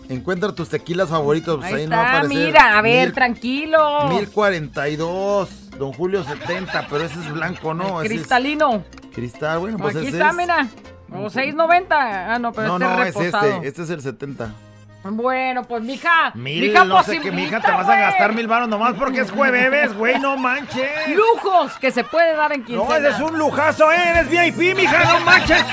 [0.07, 2.45] Encuentra tus tequilas favoritos, pues Ahí, ahí, no va a está, aparecer.
[2.47, 4.07] mira, a ver, Mil- tranquilo.
[4.09, 8.01] 1042, Don Julio 70, pero ese es blanco, ¿no?
[8.01, 8.85] Es Cristalino.
[9.13, 10.35] cristal, bueno, pues Aquí ese está, es.
[10.37, 10.67] mira.
[11.11, 11.85] O 6.90.
[11.91, 13.51] Ah, no, pero No, este no, es es reposado.
[13.55, 14.53] este, este es el 70.
[15.03, 16.31] Bueno, pues mija.
[16.33, 19.31] Mil, mija, no sé qué, mija, te vas a gastar mil baros nomás porque es
[19.31, 20.89] jueves, güey, no manches.
[21.09, 22.99] Lujos que se puede dar en quincena.
[22.99, 24.09] No, ese es un lujazo, ¿eh?
[24.09, 25.63] Eres VIP, mija, no manches.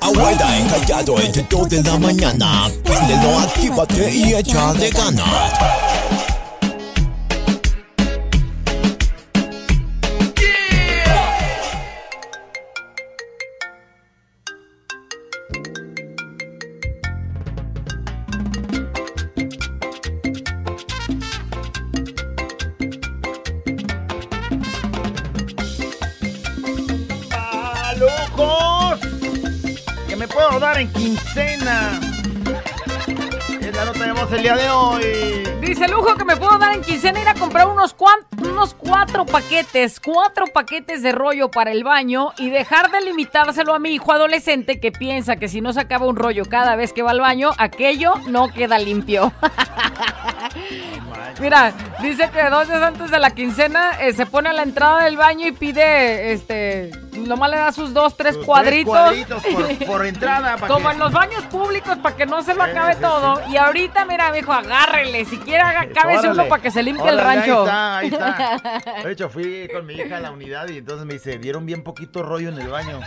[0.00, 2.68] Abuela encallado entre 2 de la mañana.
[2.84, 5.52] Préndelo, actívate y échale ganas.
[36.98, 37.94] Quincena ir a comprar unos,
[38.42, 43.78] unos cuatro paquetes, cuatro paquetes de rollo para el baño y dejar de limitárselo a
[43.78, 47.02] mi hijo adolescente que piensa que si no se acaba un rollo cada vez que
[47.02, 49.32] va al baño, aquello no queda limpio.
[51.40, 51.72] Mira,
[52.02, 55.16] dice que dos días antes de la quincena eh, se pone a la entrada del
[55.16, 58.92] baño y pide, este, nomás le da sus dos, tres Sus tres cuadritos.
[58.92, 62.62] cuadritos por- por entrada, Como que- en los baños públicos para que no se lo
[62.64, 63.40] acabe sí, todo.
[63.50, 65.24] Y ahorita, mira, mijo, agárrele.
[65.26, 65.62] Si quiere,
[65.94, 67.66] cábese uno para que se limpie el rancho.
[67.70, 69.02] Ahí está, ahí está.
[69.04, 71.82] De hecho, fui con mi hija a la unidad y entonces me dice, dieron bien
[71.84, 73.00] poquito rollo en el baño.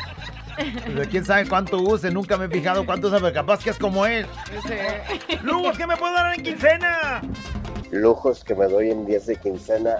[0.94, 3.78] Pues, quién sabe cuánto use, nunca me he fijado cuánto usa, pero capaz que es
[3.78, 4.26] como él.
[5.44, 7.22] Lujos que me puedo dar en quincena.
[7.92, 9.98] Lujos que me doy en días de quincena,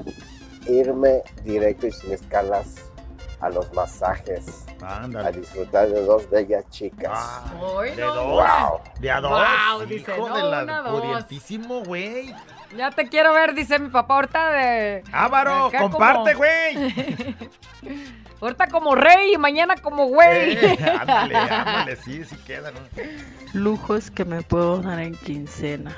[0.68, 2.76] irme directo y sin escalas
[3.42, 4.66] a los masajes.
[4.82, 5.28] Ándale.
[5.28, 7.42] A disfrutar de dos bellas chicas.
[7.96, 8.28] ¿De dos?
[8.28, 8.80] Wow.
[9.00, 9.32] ¿De a dos?
[9.32, 10.82] Wow, dice, Hijo no, de la
[11.86, 12.34] güey.
[12.78, 15.04] Ya te quiero ver, dice mi papá, ahorita de...
[15.12, 17.36] Ávaro, comparte, como- güey.
[18.42, 20.58] Ahorita como rey y mañana como güey.
[20.58, 22.80] Eh, ándale, ándale, sí, sí queda, ¿no?
[23.54, 25.96] Lujos que me puedo dar en quincena.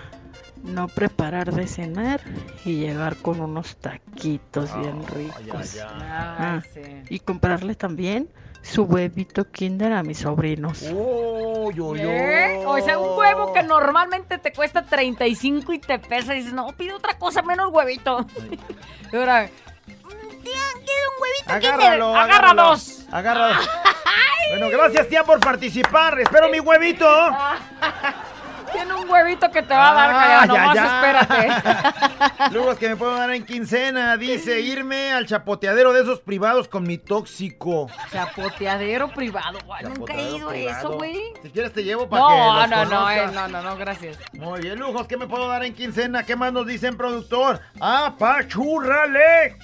[0.64, 2.22] No preparar de cenar
[2.64, 5.78] y llegar con unos taquitos bien ricos.
[5.86, 6.62] Ah,
[7.10, 8.30] Y comprarle también
[8.62, 10.84] su huevito kinder a mis sobrinos.
[10.84, 12.64] Uy, uy, ¿Eh?
[12.66, 16.68] O sea, un huevo que normalmente te cuesta 35 y te pesa y dices, no,
[16.78, 18.26] pide otra cosa menos huevito.
[19.12, 19.16] Y
[21.47, 22.63] ahora, Agárralo, Agarra agárralo.
[22.69, 22.99] dos.
[23.11, 23.59] Agárralo.
[24.49, 26.19] Bueno, gracias, tía, por participar.
[26.19, 27.07] Espero mi huevito.
[28.73, 30.95] tiene un huevito que te va a dar, Ah, ya, ya.
[30.95, 32.51] espérate.
[32.53, 36.84] Lujos que me puedo dar en quincena, dice irme al chapoteadero de esos privados con
[36.84, 37.89] mi tóxico.
[38.11, 41.19] Chapoteadero privado, nunca he ido a eso, güey.
[41.41, 44.17] Si quieres te llevo para No, que los no, no, eh, no, no, no, gracias.
[44.34, 46.23] Muy bien, lujos, ¿qué me puedo dar en quincena?
[46.23, 47.59] ¿Qué más nos dicen, productor?
[47.79, 49.57] ¡Apachúrrale!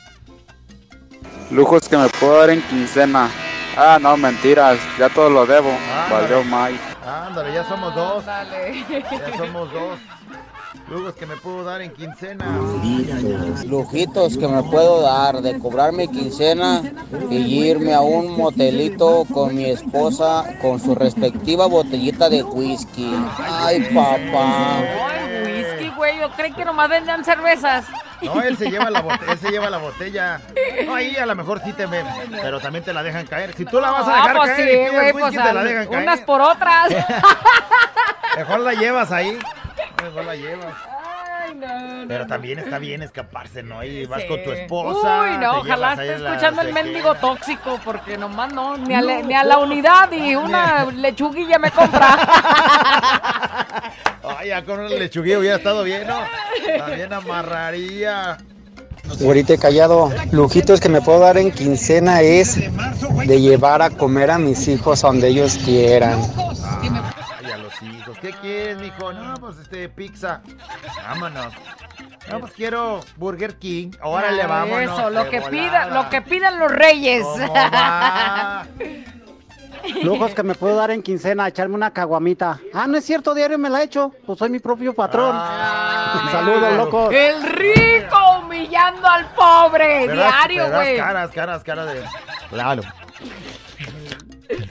[1.51, 3.29] Lujos que me puedo dar en quincena.
[3.77, 5.71] Ah, no, mentiras, ya todo lo debo.
[6.11, 6.79] Valió Mike.
[7.05, 8.25] Ándale, ya somos dos.
[8.25, 9.99] Ya somos dos.
[10.89, 12.45] Lujos que me puedo dar en quincena.
[13.65, 16.81] Lujitos que me puedo dar de cobrar mi quincena
[17.29, 17.35] y
[17.67, 23.13] irme a un motelito con mi esposa con su respectiva botellita de whisky.
[23.39, 24.77] Ay, papá.
[24.79, 27.85] Ay, whisky, güey, yo creí que nomás vendían cervezas.
[28.23, 30.41] No, él se lleva la botella, él se lleva la botella.
[30.87, 32.05] No, ahí a lo mejor sí te ven,
[32.41, 33.53] pero también te la dejan caer.
[33.53, 35.47] Si tú la vas a dejar Ah, pues caer sí, y pides güey, whisky, pues
[35.47, 36.03] te la dejan caer.
[36.03, 36.89] unas por otras.
[38.37, 39.37] Mejor la llevas ahí.
[40.03, 40.73] Mejor la llevas.
[41.41, 41.67] Ay, no,
[42.01, 43.83] no, Pero también está bien escaparse, ¿no?
[43.83, 44.27] Y vas Sí.
[44.27, 45.21] con tu esposa.
[45.23, 49.23] Uy, no, ojalá esté la escuchando el mendigo tóxico, porque nomás no, ni a, le-
[49.23, 52.17] ni a la unidad y una lechuguilla me compra.
[54.37, 56.19] Ay, ya con un lechuguillo hubiera estado bien, ¿no?
[56.77, 58.37] También amarraría.
[59.19, 62.57] Güerita callado, lujitos que me puedo dar en quincena es
[63.25, 66.19] de llevar a comer a mis hijos a donde ellos quieran.
[67.41, 67.95] Ay, a los hijos.
[67.99, 68.08] hijos.
[68.21, 69.13] ¿Qué quieres, mijo?
[69.13, 70.41] No, pues este, pizza.
[71.07, 71.53] Vámonos.
[72.29, 73.91] No, pues quiero Burger King.
[74.01, 74.99] Órale, Ah, vámonos.
[74.99, 77.25] Eso, lo que pidan, lo que pidan los reyes.
[80.03, 82.59] Lujos que me puedo dar en quincena, echarme una caguamita.
[82.73, 84.11] Ah, no es cierto, diario me la echo.
[84.25, 85.35] Pues soy mi propio patrón.
[86.31, 87.13] Saludos, locos.
[87.13, 90.07] El rico humillando al pobre.
[90.11, 90.97] Diario, güey.
[90.97, 92.03] caras, caras, caras de...
[92.49, 92.83] Claro.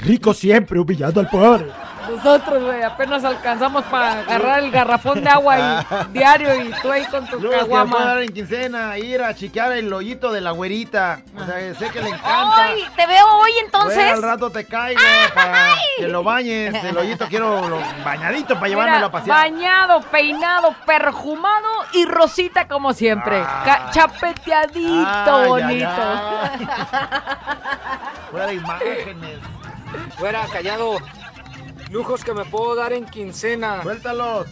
[0.08, 1.66] Rico siempre humillando al pobre.
[2.08, 7.04] Nosotros, güey, apenas alcanzamos para agarrar el garrafón de agua y diario y tú ahí
[7.04, 8.02] con tu Luego caguama.
[8.02, 11.20] dar en quincena, ir a chiquear el hoyito de la güerita.
[11.36, 12.64] O sea, sé que le encanta.
[12.64, 13.94] Ay, te veo hoy entonces.
[13.96, 14.98] Güey, al rato te caigo
[15.34, 16.82] para que lo bañes.
[16.82, 19.36] El hoyito quiero lo- bañadito para llevármelo Mira, a pasear.
[19.36, 23.38] bañado, peinado, perfumado y rosita como siempre.
[23.42, 24.86] Ca- chapeteadito,
[25.36, 25.90] Ay, ay, bonito.
[28.30, 29.38] Fuera imágenes.
[30.18, 30.98] Fuera, callado.
[31.90, 33.82] Lujos que me puedo dar en quincena.
[33.82, 34.46] Suéltalos.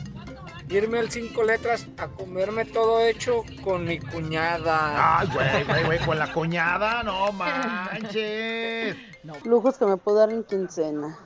[0.69, 5.21] Irme al cinco letras a comerme todo hecho con mi cuñada.
[5.21, 8.97] Ay, güey, güey, güey, con la cuñada, no manches.
[9.45, 11.17] Lujos que me puedo dar en quincena.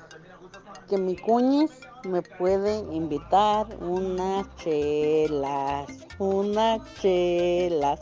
[0.88, 1.70] Que mi cuñis
[2.04, 5.86] me puede invitar unas chelas,
[6.18, 8.00] unas chelas.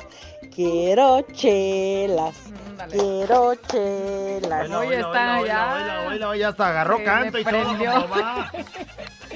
[0.59, 2.53] Quiero chelas,
[2.91, 4.69] quiero chelas.
[4.69, 6.05] Oye, está ya.
[6.09, 7.53] Oíla, ya hasta agarró Se canto y todo.
[7.53, 7.93] prendió.
[7.93, 8.51] ¿cómo va?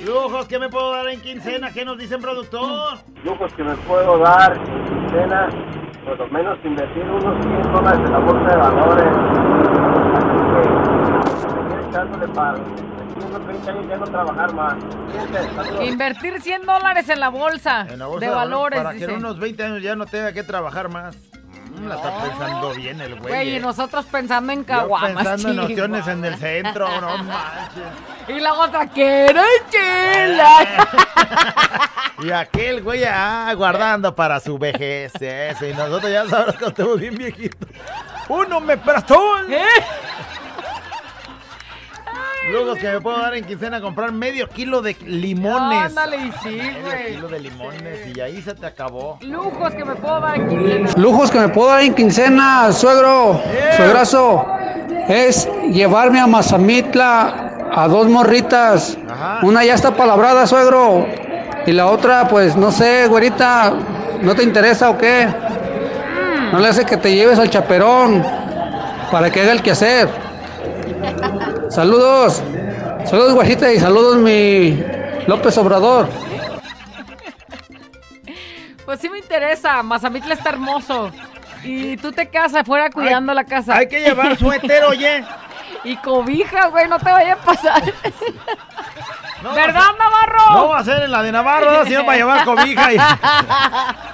[0.05, 1.71] Lujos, ¿qué me puedo dar en quincena?
[1.71, 2.99] ¿Qué nos dicen, productor?
[3.23, 5.49] Lujos que me puedo dar en quincena,
[6.05, 9.17] por lo menos invertir unos 100 dólares en la bolsa de valores.
[10.19, 12.59] Así que, seguir echándole para
[13.69, 14.75] en unos 20 años ya no trabajar más.
[15.83, 19.39] Invertir 100 dólares en la bolsa, En la bolsa de valores, Para que en unos
[19.39, 21.17] 20 años ya no tenga que trabajar más.
[21.71, 23.33] Mm, la está pensando bien el güey.
[23.33, 23.61] Güey, y eh.
[23.61, 25.15] nosotros pensando en Yo caguamas.
[25.15, 27.83] pensando en opciones en el centro, no manches.
[28.29, 29.41] Y la otra, quiero
[29.71, 30.59] chela.
[32.23, 35.13] Y aquel güey ah, guardando para su vejez.
[35.21, 37.69] Eso, y nosotros ya sabemos que estamos bien viejitos.
[38.29, 39.19] ¡Uno me prestó!
[39.49, 39.65] ¿Eh?
[42.51, 45.85] Luego que me puedo dar en quincena comprar medio kilo de limones.
[45.85, 47.15] Ándale, y sí, Medio güey.
[47.15, 49.19] kilo de limones y ahí se te acabó.
[49.23, 50.91] Lujos que me puedo dar en quincena.
[50.97, 53.41] Lujos que me puedo dar en quincena, suegro,
[53.77, 54.47] suegrazo,
[55.09, 58.99] es llevarme a Mazamitla a dos morritas.
[59.43, 61.07] Una ya está palabrada, suegro.
[61.65, 63.73] Y la otra, pues no sé, güerita,
[64.21, 65.29] ¿no te interesa o qué?
[66.53, 68.23] No le hace que te lleves al chaperón
[69.13, 70.32] para que haga el quehacer.
[71.71, 72.43] Saludos,
[73.05, 74.83] saludos, guajita, y saludos, mi
[75.27, 76.09] López Obrador.
[78.85, 79.83] Pues sí me interesa.
[79.83, 81.11] Mazamitla está hermoso.
[81.65, 83.77] Y tú te quedas afuera cuidando la casa.
[83.77, 85.25] hay que llevar suéter, oye.
[85.85, 87.83] y cobijas, güey, no te vaya a pasar.
[89.43, 90.53] ¿Verdad, Navarro?
[90.53, 91.85] No va a ser en la de Navarro, ¿no?
[91.85, 92.93] sino para llevar cobija.
[92.93, 92.97] Y...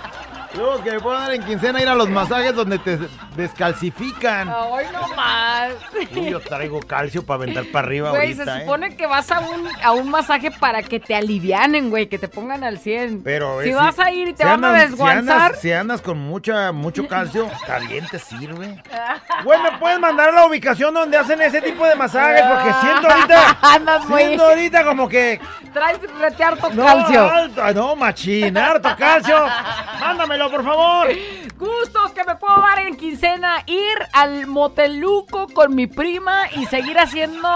[0.54, 2.98] Luego que me puedo dar en quincena ir a los masajes donde te
[3.36, 4.48] descalcifican.
[4.48, 5.72] Ay, no más.
[6.16, 8.60] Uy, yo traigo calcio para aventar para arriba Güey, ahorita, se ¿eh?
[8.62, 12.28] supone que vas a un, a un masaje para que te alivianen, güey, que te
[12.28, 13.22] pongan al 100.
[13.22, 15.18] Pero si es- vas a ir y te si van a si desguanzar.
[15.42, 18.82] andas, si andas con mucha, mucho calcio, también te sirve.
[19.44, 22.42] Güey, ¿me puedes mandar la ubicación donde hacen ese tipo de masajes?
[22.42, 25.40] Porque siento ahorita, Andas siento ahorita como que...
[25.72, 27.30] Traes rete harto No, calcio.
[27.30, 29.46] alto- no, machín, harto calcio.
[30.46, 31.08] Por favor.
[31.58, 33.64] Gustos que me puedo dar en quincena.
[33.66, 37.48] Ir al moteluco con mi prima y seguir haciendo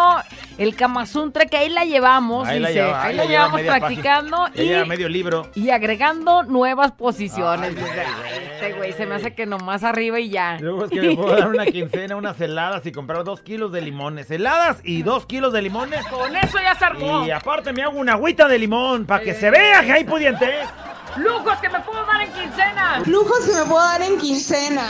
[0.59, 2.81] el Kama Sutra, que ahí la llevamos, Ahí la dice.
[2.83, 5.51] lleva, ahí ahí la la lleva llevamos media practicando y, lleva medio libro.
[5.55, 7.75] y agregando nuevas posiciones.
[7.77, 7.85] Ay,
[8.25, 10.59] Ay, este güey se me hace que nomás arriba y ya.
[10.61, 13.81] Luego es que me puedo dar una quincena, unas heladas y comprar dos kilos de
[13.81, 14.31] limones.
[14.31, 16.07] Heladas y dos kilos de limones.
[16.07, 17.25] Con eso ya se armó.
[17.27, 20.69] Y aparte me hago una agüita de limón para que se vea que hay pudientes.
[21.17, 23.03] Lujos que me puedo dar en quincena.
[23.05, 24.83] Lujos que me puedo dar en quincena.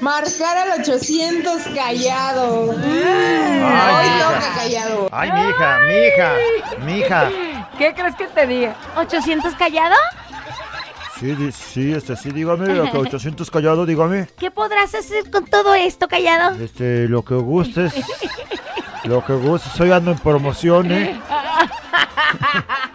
[0.00, 2.72] Marcar al 800 callado.
[2.72, 5.08] Mm, Ay, hoy toca callado.
[5.12, 6.32] Ay, mi hija, mi hija,
[6.84, 7.30] mi hija.
[7.78, 8.74] ¿Qué crees que te diga?
[8.96, 9.94] ¿800 callado?
[11.18, 14.28] Sí, sí, este, sí, dígame, acá 800 callado, dígame.
[14.38, 16.56] ¿Qué podrás hacer con todo esto, callado?
[16.62, 17.94] Este, lo que gustes.
[19.04, 21.20] Lo que gustes, hoy ando en promoción, ¿eh?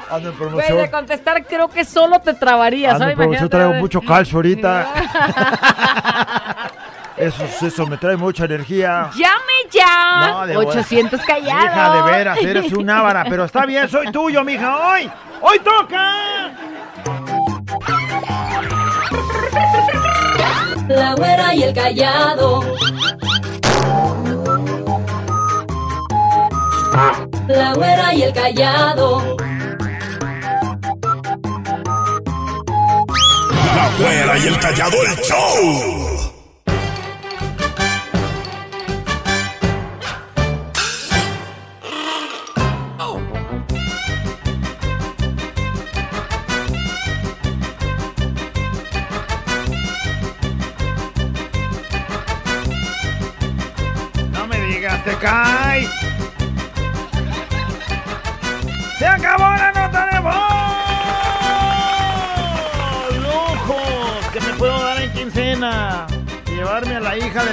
[0.10, 0.78] Ando en promoción.
[0.78, 2.94] de contestar creo que solo te trabarías.
[2.94, 3.14] Ando ¿sabes?
[3.14, 4.88] en promoción, traigo mucho calcio ahorita.
[7.20, 9.10] Eso, eso me trae mucha energía.
[9.14, 10.46] Llame ya.
[10.48, 10.48] No,
[11.26, 11.66] callados.
[11.66, 15.10] Hija, de veras, eres un ávara, pero está bien, soy tuyo, mija, hoy.
[15.42, 16.52] Hoy toca.
[20.88, 22.62] La güera y el callado.
[27.48, 29.38] La güera y el callado.
[33.76, 35.99] La güera y el callado, el show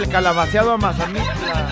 [0.06, 1.68] del calabaceado a Mazamitla.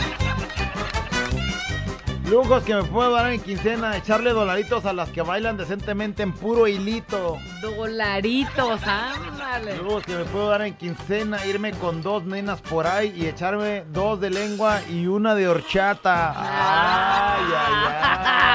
[2.29, 3.97] Lujos que me puedo dar en quincena.
[3.97, 7.39] Echarle dolaritos a las que bailan decentemente en puro hilito.
[7.61, 9.77] Dolaritos, ándale.
[9.77, 11.45] Lujos que me puedo dar en quincena.
[11.47, 16.33] Irme con dos nenas por ahí y echarme dos de lengua y una de horchata.
[16.37, 18.54] Ay, ay, ay.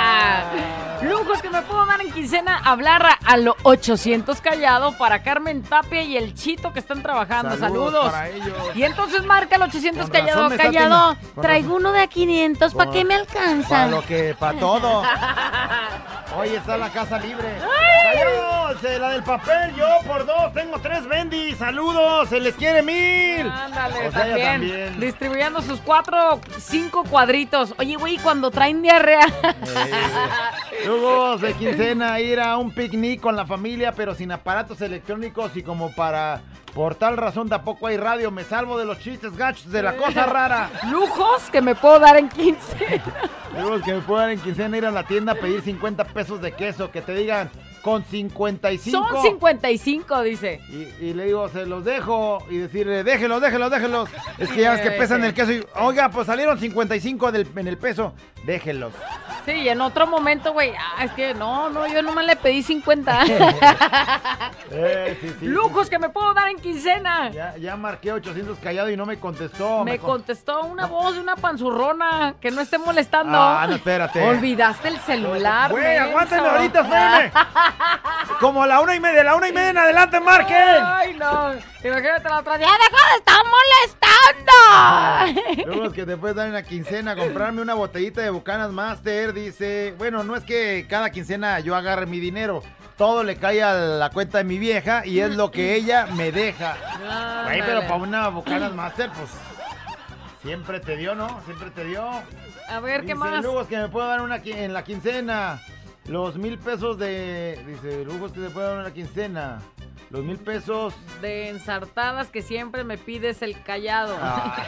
[1.41, 6.01] Que me puedo dar en quincena, hablar a, a lo 800 callado para Carmen Tapia
[6.01, 7.57] y el Chito que están trabajando.
[7.57, 8.11] Saludos Saludos.
[8.11, 8.53] para ellos.
[8.75, 11.17] Y entonces marca el 800 Con callado, callado.
[11.41, 13.87] Traigo uno de a 500, ¿para qué me Para alcanza?
[13.87, 15.03] lo que, para todo.
[16.37, 17.47] Hoy está la casa libre.
[17.61, 18.17] ¡Ay!
[18.81, 21.57] Eh, la del papel, yo por dos, tengo tres bendis.
[21.57, 23.49] Saludos, se les quiere mil.
[23.49, 24.99] Ándale, O sea, ella también, también.
[24.99, 27.73] Distribuyendo sus cuatro, cinco cuadritos.
[27.77, 29.27] Oye, güey, cuando traen diarrea.
[30.85, 35.63] Luego de quincena ir a un picnic con la familia, pero sin aparatos electrónicos y
[35.63, 36.41] como para
[36.73, 38.31] por tal razón tampoco hay radio.
[38.31, 40.69] Me salvo de los chistes gachos de la cosa rara.
[40.89, 43.01] Lujos que me puedo dar en 15.
[43.53, 46.53] Luego que me puedan en quincena ir a la tienda a pedir 50 pesos de
[46.53, 47.49] queso, que te digan
[47.89, 49.07] con 55.
[49.09, 50.61] Son 55, dice.
[50.69, 52.39] Y, y le digo, se los dejo.
[52.49, 54.09] Y decirle, déjelos, déjelos, déjelos.
[54.37, 55.51] Es que ya ves que pesan el queso.
[55.51, 58.13] Y, oiga, pues salieron 55 del- en el peso.
[58.45, 58.93] Déjelos.
[59.45, 62.61] Sí, y en otro momento, güey, ah, es que no, no, yo nomás le pedí
[62.63, 63.23] 50.
[64.71, 67.31] Eh, sí, sí, Lujos que me puedo dar en quincena.
[67.31, 69.83] Ya, ya marqué 800 callado y no me contestó.
[69.83, 73.35] Me con- contestó una voz de una panzurrona que no esté molestando.
[73.35, 74.21] Ah, no, espérate.
[74.21, 75.71] Olvidaste el celular.
[75.71, 76.03] Güey, menso.
[76.03, 77.31] aguántenme ahorita, espérenme.
[78.39, 80.83] Como la una y media, la una y media en adelante, marquen.
[80.83, 81.53] Ay, no.
[81.83, 84.09] Imagínate la otra día, deja de estar molestando.
[85.65, 89.93] Luego que te puedes dar en la quincena, comprarme una botellita de Bucanas Master, dice,
[89.97, 92.63] bueno, no es que cada quincena yo agarre mi dinero,
[92.97, 96.31] todo le cae a la cuenta de mi vieja y es lo que ella me
[96.31, 96.75] deja.
[97.45, 99.29] Güey, pero para una Bucanas Master, pues,
[100.41, 101.41] siempre te dio, ¿no?
[101.45, 102.07] Siempre te dio.
[102.69, 103.43] A ver, ¿qué más?
[103.43, 105.59] Lujos que me puedo dar una en la quincena.
[106.09, 107.63] Los mil pesos de.
[107.67, 109.59] Dice, lujos que se puede dar en la quincena.
[110.09, 110.95] Los mil pesos.
[111.21, 114.17] De ensartadas que siempre me pides el callado.
[114.19, 114.63] Ay,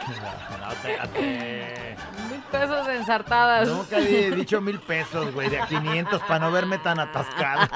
[0.51, 1.95] no, no, espérate.
[2.29, 3.67] Mil pesos de ensartadas.
[3.67, 7.67] Nunca he dicho mil pesos, güey, de a 500 para no verme tan atascado.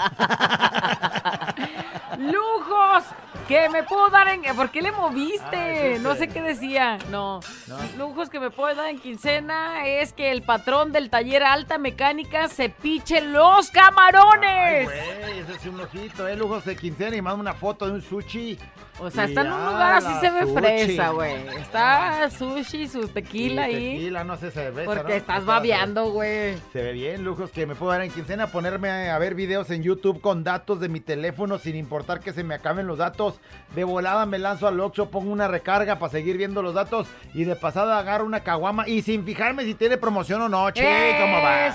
[2.20, 3.04] ¡Lujos!
[3.48, 4.42] Que me puedo dar en.
[4.56, 5.96] ¿Por qué le moviste?
[5.96, 6.98] Ah, no sé qué decía.
[7.12, 7.42] No.
[7.68, 7.78] No.
[7.98, 12.48] Lujos que me puedo dar en quincena es que el patrón del taller alta mecánica
[12.48, 14.86] se piche los Ay, camarones.
[14.86, 18.02] güey, ese es un ojito, eh, lujos de quincena y manda una foto de un
[18.02, 18.58] sushi.
[19.00, 20.56] o sea, está en un lugar así se ve sushi.
[20.56, 21.48] fresa, güey.
[21.58, 23.94] Está sushi, su tequila Y ahí.
[23.98, 25.10] Tequila, no sé, cerveza, Porque ¿no?
[25.10, 26.56] estás Está- babeando, güey.
[26.74, 29.84] Se ve bien, lujos que me puedo dar en quincena, ponerme a ver videos en
[29.84, 33.35] YouTube con datos de mi teléfono sin importar que se me acaben los datos.
[33.76, 37.44] De volada me lanzo al Oxxo, pongo una recarga para seguir viendo los datos y
[37.44, 41.42] de pasada agarro una caguama y sin fijarme si tiene promoción o no, che, ¿cómo
[41.42, 41.66] va?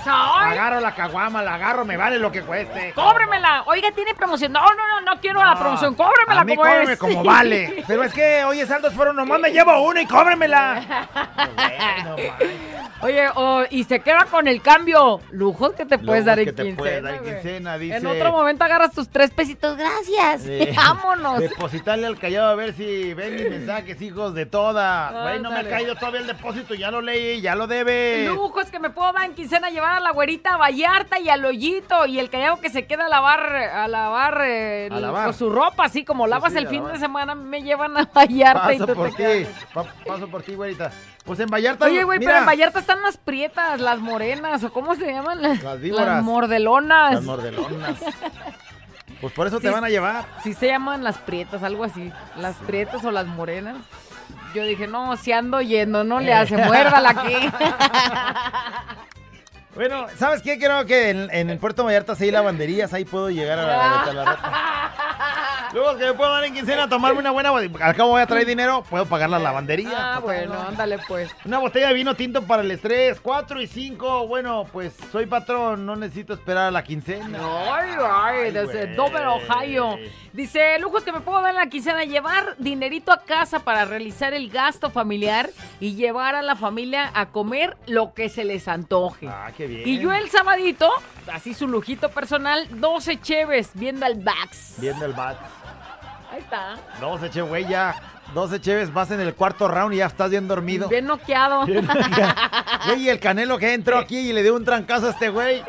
[0.49, 2.93] Agarro la caguama, la agarro, me vale lo que cueste.
[2.93, 3.63] ¡Cóbremela!
[3.67, 4.51] Oiga, tiene promoción.
[4.51, 5.93] No, no, no, no quiero la promoción.
[5.93, 6.99] ¡Cóbremela a mí como cóbreme es!
[6.99, 7.83] como vale.
[7.87, 11.07] Pero es que, oye, saldos fueron nomás me llevo una y cóbremela.
[11.57, 12.15] Bueno,
[13.01, 13.27] Oye,
[13.71, 15.21] y se queda con el cambio.
[15.31, 16.77] Lujos que te puedes Lujos dar en quincena.
[16.77, 17.33] puedes dar en güey.
[17.33, 17.95] quincena, dice.
[17.97, 19.75] En otro momento agarras tus tres pesitos.
[19.75, 20.43] Gracias.
[20.75, 21.43] Vámonos.
[21.51, 25.23] Depositarle al callado a ver si ven mis mensajes, hijos de toda.
[25.23, 28.27] Güey, no me ha caído todavía el depósito, ya lo leí, ya lo debes.
[28.27, 31.43] Lujos que me puedo dar en quincena llevar a la güerita a Vallarta y al
[31.45, 35.33] hoyito y el callado que se queda a lavar a lavar, eh, A lavar.
[35.33, 36.93] su ropa así como lavas sí, el fin lavar.
[36.93, 40.43] de semana me llevan a Vallarta y Paso tú por te ti, pa- paso por
[40.43, 40.91] ti, güerita.
[41.25, 41.85] Pues en Vallarta.
[41.85, 45.61] Oye, güey, pero en Vallarta están las prietas, las morenas, o cómo se llaman las,
[45.61, 46.07] Las víboras.
[46.07, 47.13] las mordelonas.
[47.13, 47.99] Las mordelonas.
[49.21, 50.25] Pues por eso te van a llevar.
[50.43, 52.11] Sí se llaman las prietas, algo así.
[52.37, 53.77] Las prietas o las morenas.
[54.53, 57.35] Yo dije, no, si ando yendo, no le hace, muérdala aquí.
[59.73, 60.59] Bueno, ¿sabes qué?
[60.59, 64.13] Creo que en, en el Puerto Vallarta sí hay lavanderías, ahí puedo llegar a, a,
[64.13, 64.91] la ropa.
[65.73, 67.85] Luego que me puedo dar en quincena tomarme una buena botella.
[67.85, 70.15] Al cabo voy a traer dinero, puedo pagar la lavandería.
[70.15, 71.31] Ah, bueno, ándale pues.
[71.45, 74.27] Una botella de vino tinto para el estrés, 4 y 5.
[74.27, 77.39] Bueno, pues soy patrón, no necesito esperar a la quincena.
[77.71, 79.95] Ay, ay, desde Dover, Ohio.
[80.33, 84.33] Dice, lujos que me puedo dar en la quincena, llevar dinerito a casa para realizar
[84.33, 85.49] el gasto familiar
[85.79, 89.27] y llevar a la familia a comer lo que se les antoje.
[89.29, 89.87] Ah, qué bien.
[89.87, 90.91] Y yo el sabadito,
[91.31, 94.75] así su lujito personal, 12 cheves viendo al Bax.
[94.79, 95.37] Viendo el bat.
[96.31, 96.75] Ahí está.
[96.99, 97.95] 12 che, güey, ya.
[98.33, 100.87] 12 cheves, vas en el cuarto round y ya estás bien dormido.
[100.87, 101.65] Bien noqueado.
[101.65, 105.61] Güey, y el canelo que entró aquí y le dio un trancazo a este güey.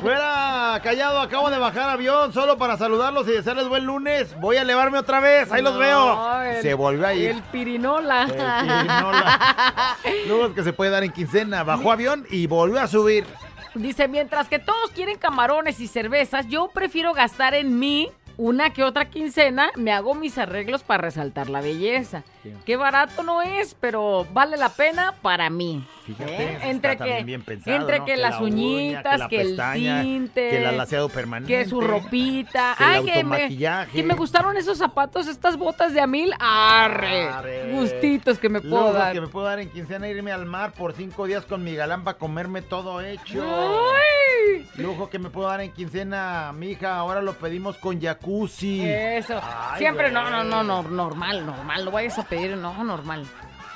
[0.00, 4.34] Fuera, callado, acabo de bajar avión solo para saludarlos y desearles buen lunes.
[4.40, 6.42] Voy a elevarme otra vez, ahí los veo.
[6.44, 7.30] el- Se volvió a ir.
[7.30, 8.22] El pirinola.
[8.22, 9.96] El pirinola.
[10.28, 11.62] Luego es que se puede dar en quincena.
[11.64, 13.26] Bajó avión y volvió a subir.
[13.74, 18.84] Dice, mientras que todos quieren camarones y cervezas, yo prefiero gastar en mí una que
[18.84, 22.22] otra quincena, me hago mis arreglos para resaltar la belleza.
[22.64, 25.86] Qué barato no es, pero vale la pena para mí.
[26.04, 26.58] Fíjate, ¿Eh?
[26.64, 28.04] entre que, bien pensado, entre ¿no?
[28.04, 29.56] que, Que las la uña, uñitas, que el
[30.02, 33.92] tinte, que el alaciado permanente, que su ropita, que el ay, que me, automaquillaje.
[33.92, 37.72] que me gustaron esos zapatos, estas botas de Amil, arre, Arre.
[37.72, 39.12] gustitos que me puedo Luego dar.
[39.12, 42.02] que me puedo dar en quincena irme al mar por cinco días con mi galán
[42.02, 43.40] para comerme todo hecho.
[43.44, 44.31] Ay.
[44.76, 48.82] Lujo que me puedo dar en quincena, mija, ahora lo pedimos con jacuzzi.
[48.84, 49.40] Eso.
[49.42, 50.14] Ay, Siempre, güey.
[50.14, 51.84] no, no, no, no, normal, normal.
[51.84, 53.24] No vayas a pedir, no, normal.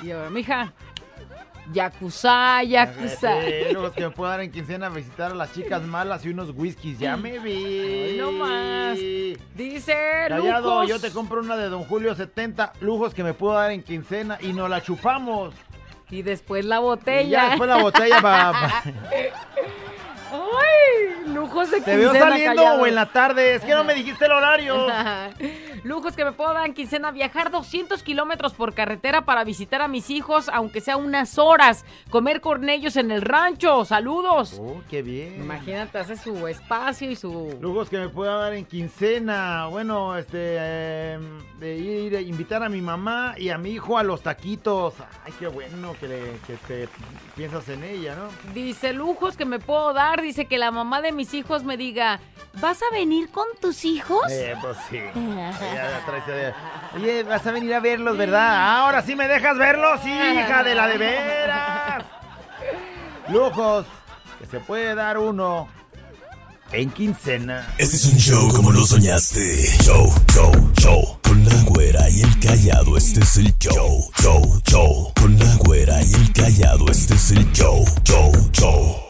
[0.01, 0.73] Y yo, mija,
[1.73, 3.41] yakuza, yakuza.
[3.41, 6.99] Sí, que me puedo dar en quincena visitar a las chicas malas y unos whiskies.
[6.99, 7.55] Ya me vi.
[8.11, 8.97] Ay, no más.
[9.55, 9.95] Dice,
[10.29, 10.89] Callado, lujos.
[10.89, 14.37] yo te compro una de Don Julio 70 lujos que me puedo dar en quincena
[14.41, 15.53] y nos la chupamos.
[16.09, 17.29] Y después la Y botella.
[17.29, 18.83] ya después la botella va.
[20.31, 22.81] Ay, lujos de ¿Te veo saliendo Callado.
[22.81, 23.55] o en la tarde?
[23.55, 24.87] Es que no me dijiste el horario.
[25.83, 29.87] Lujos que me puedo dar en quincena, viajar 200 kilómetros por carretera para visitar a
[29.87, 34.59] mis hijos, aunque sea unas horas, comer con ellos en el rancho, saludos.
[34.59, 35.35] Oh, qué bien.
[35.35, 37.57] Imagínate, hace su espacio y su...
[37.61, 39.67] Lujos que me puedo dar en quincena.
[39.67, 41.19] Bueno, este, eh,
[41.59, 44.93] de ir a invitar a mi mamá y a mi hijo a los taquitos.
[45.25, 46.89] Ay, qué bueno que, le, que te
[47.35, 48.53] piensas en ella, ¿no?
[48.53, 52.19] Dice, lujos que me puedo dar, dice que la mamá de mis hijos me diga,
[52.61, 54.31] ¿vas a venir con tus hijos?
[54.31, 54.99] Eh, pues sí.
[55.77, 56.55] Ya.
[56.95, 58.77] Oye, vas a venir a verlos, ¿verdad?
[58.77, 62.03] Ahora sí me dejas verlos, hija de la de veras.
[63.29, 63.85] Lujos
[64.39, 65.67] que se puede dar uno
[66.71, 67.67] en quincena.
[67.77, 69.39] Este es un show como lo soñaste.
[69.83, 71.19] Show, show, show.
[71.23, 74.09] Con la güera y el callado, este es el show.
[74.21, 75.11] Show, show.
[75.19, 77.85] Con la güera y el callado, este es el show.
[78.03, 79.06] Show, show.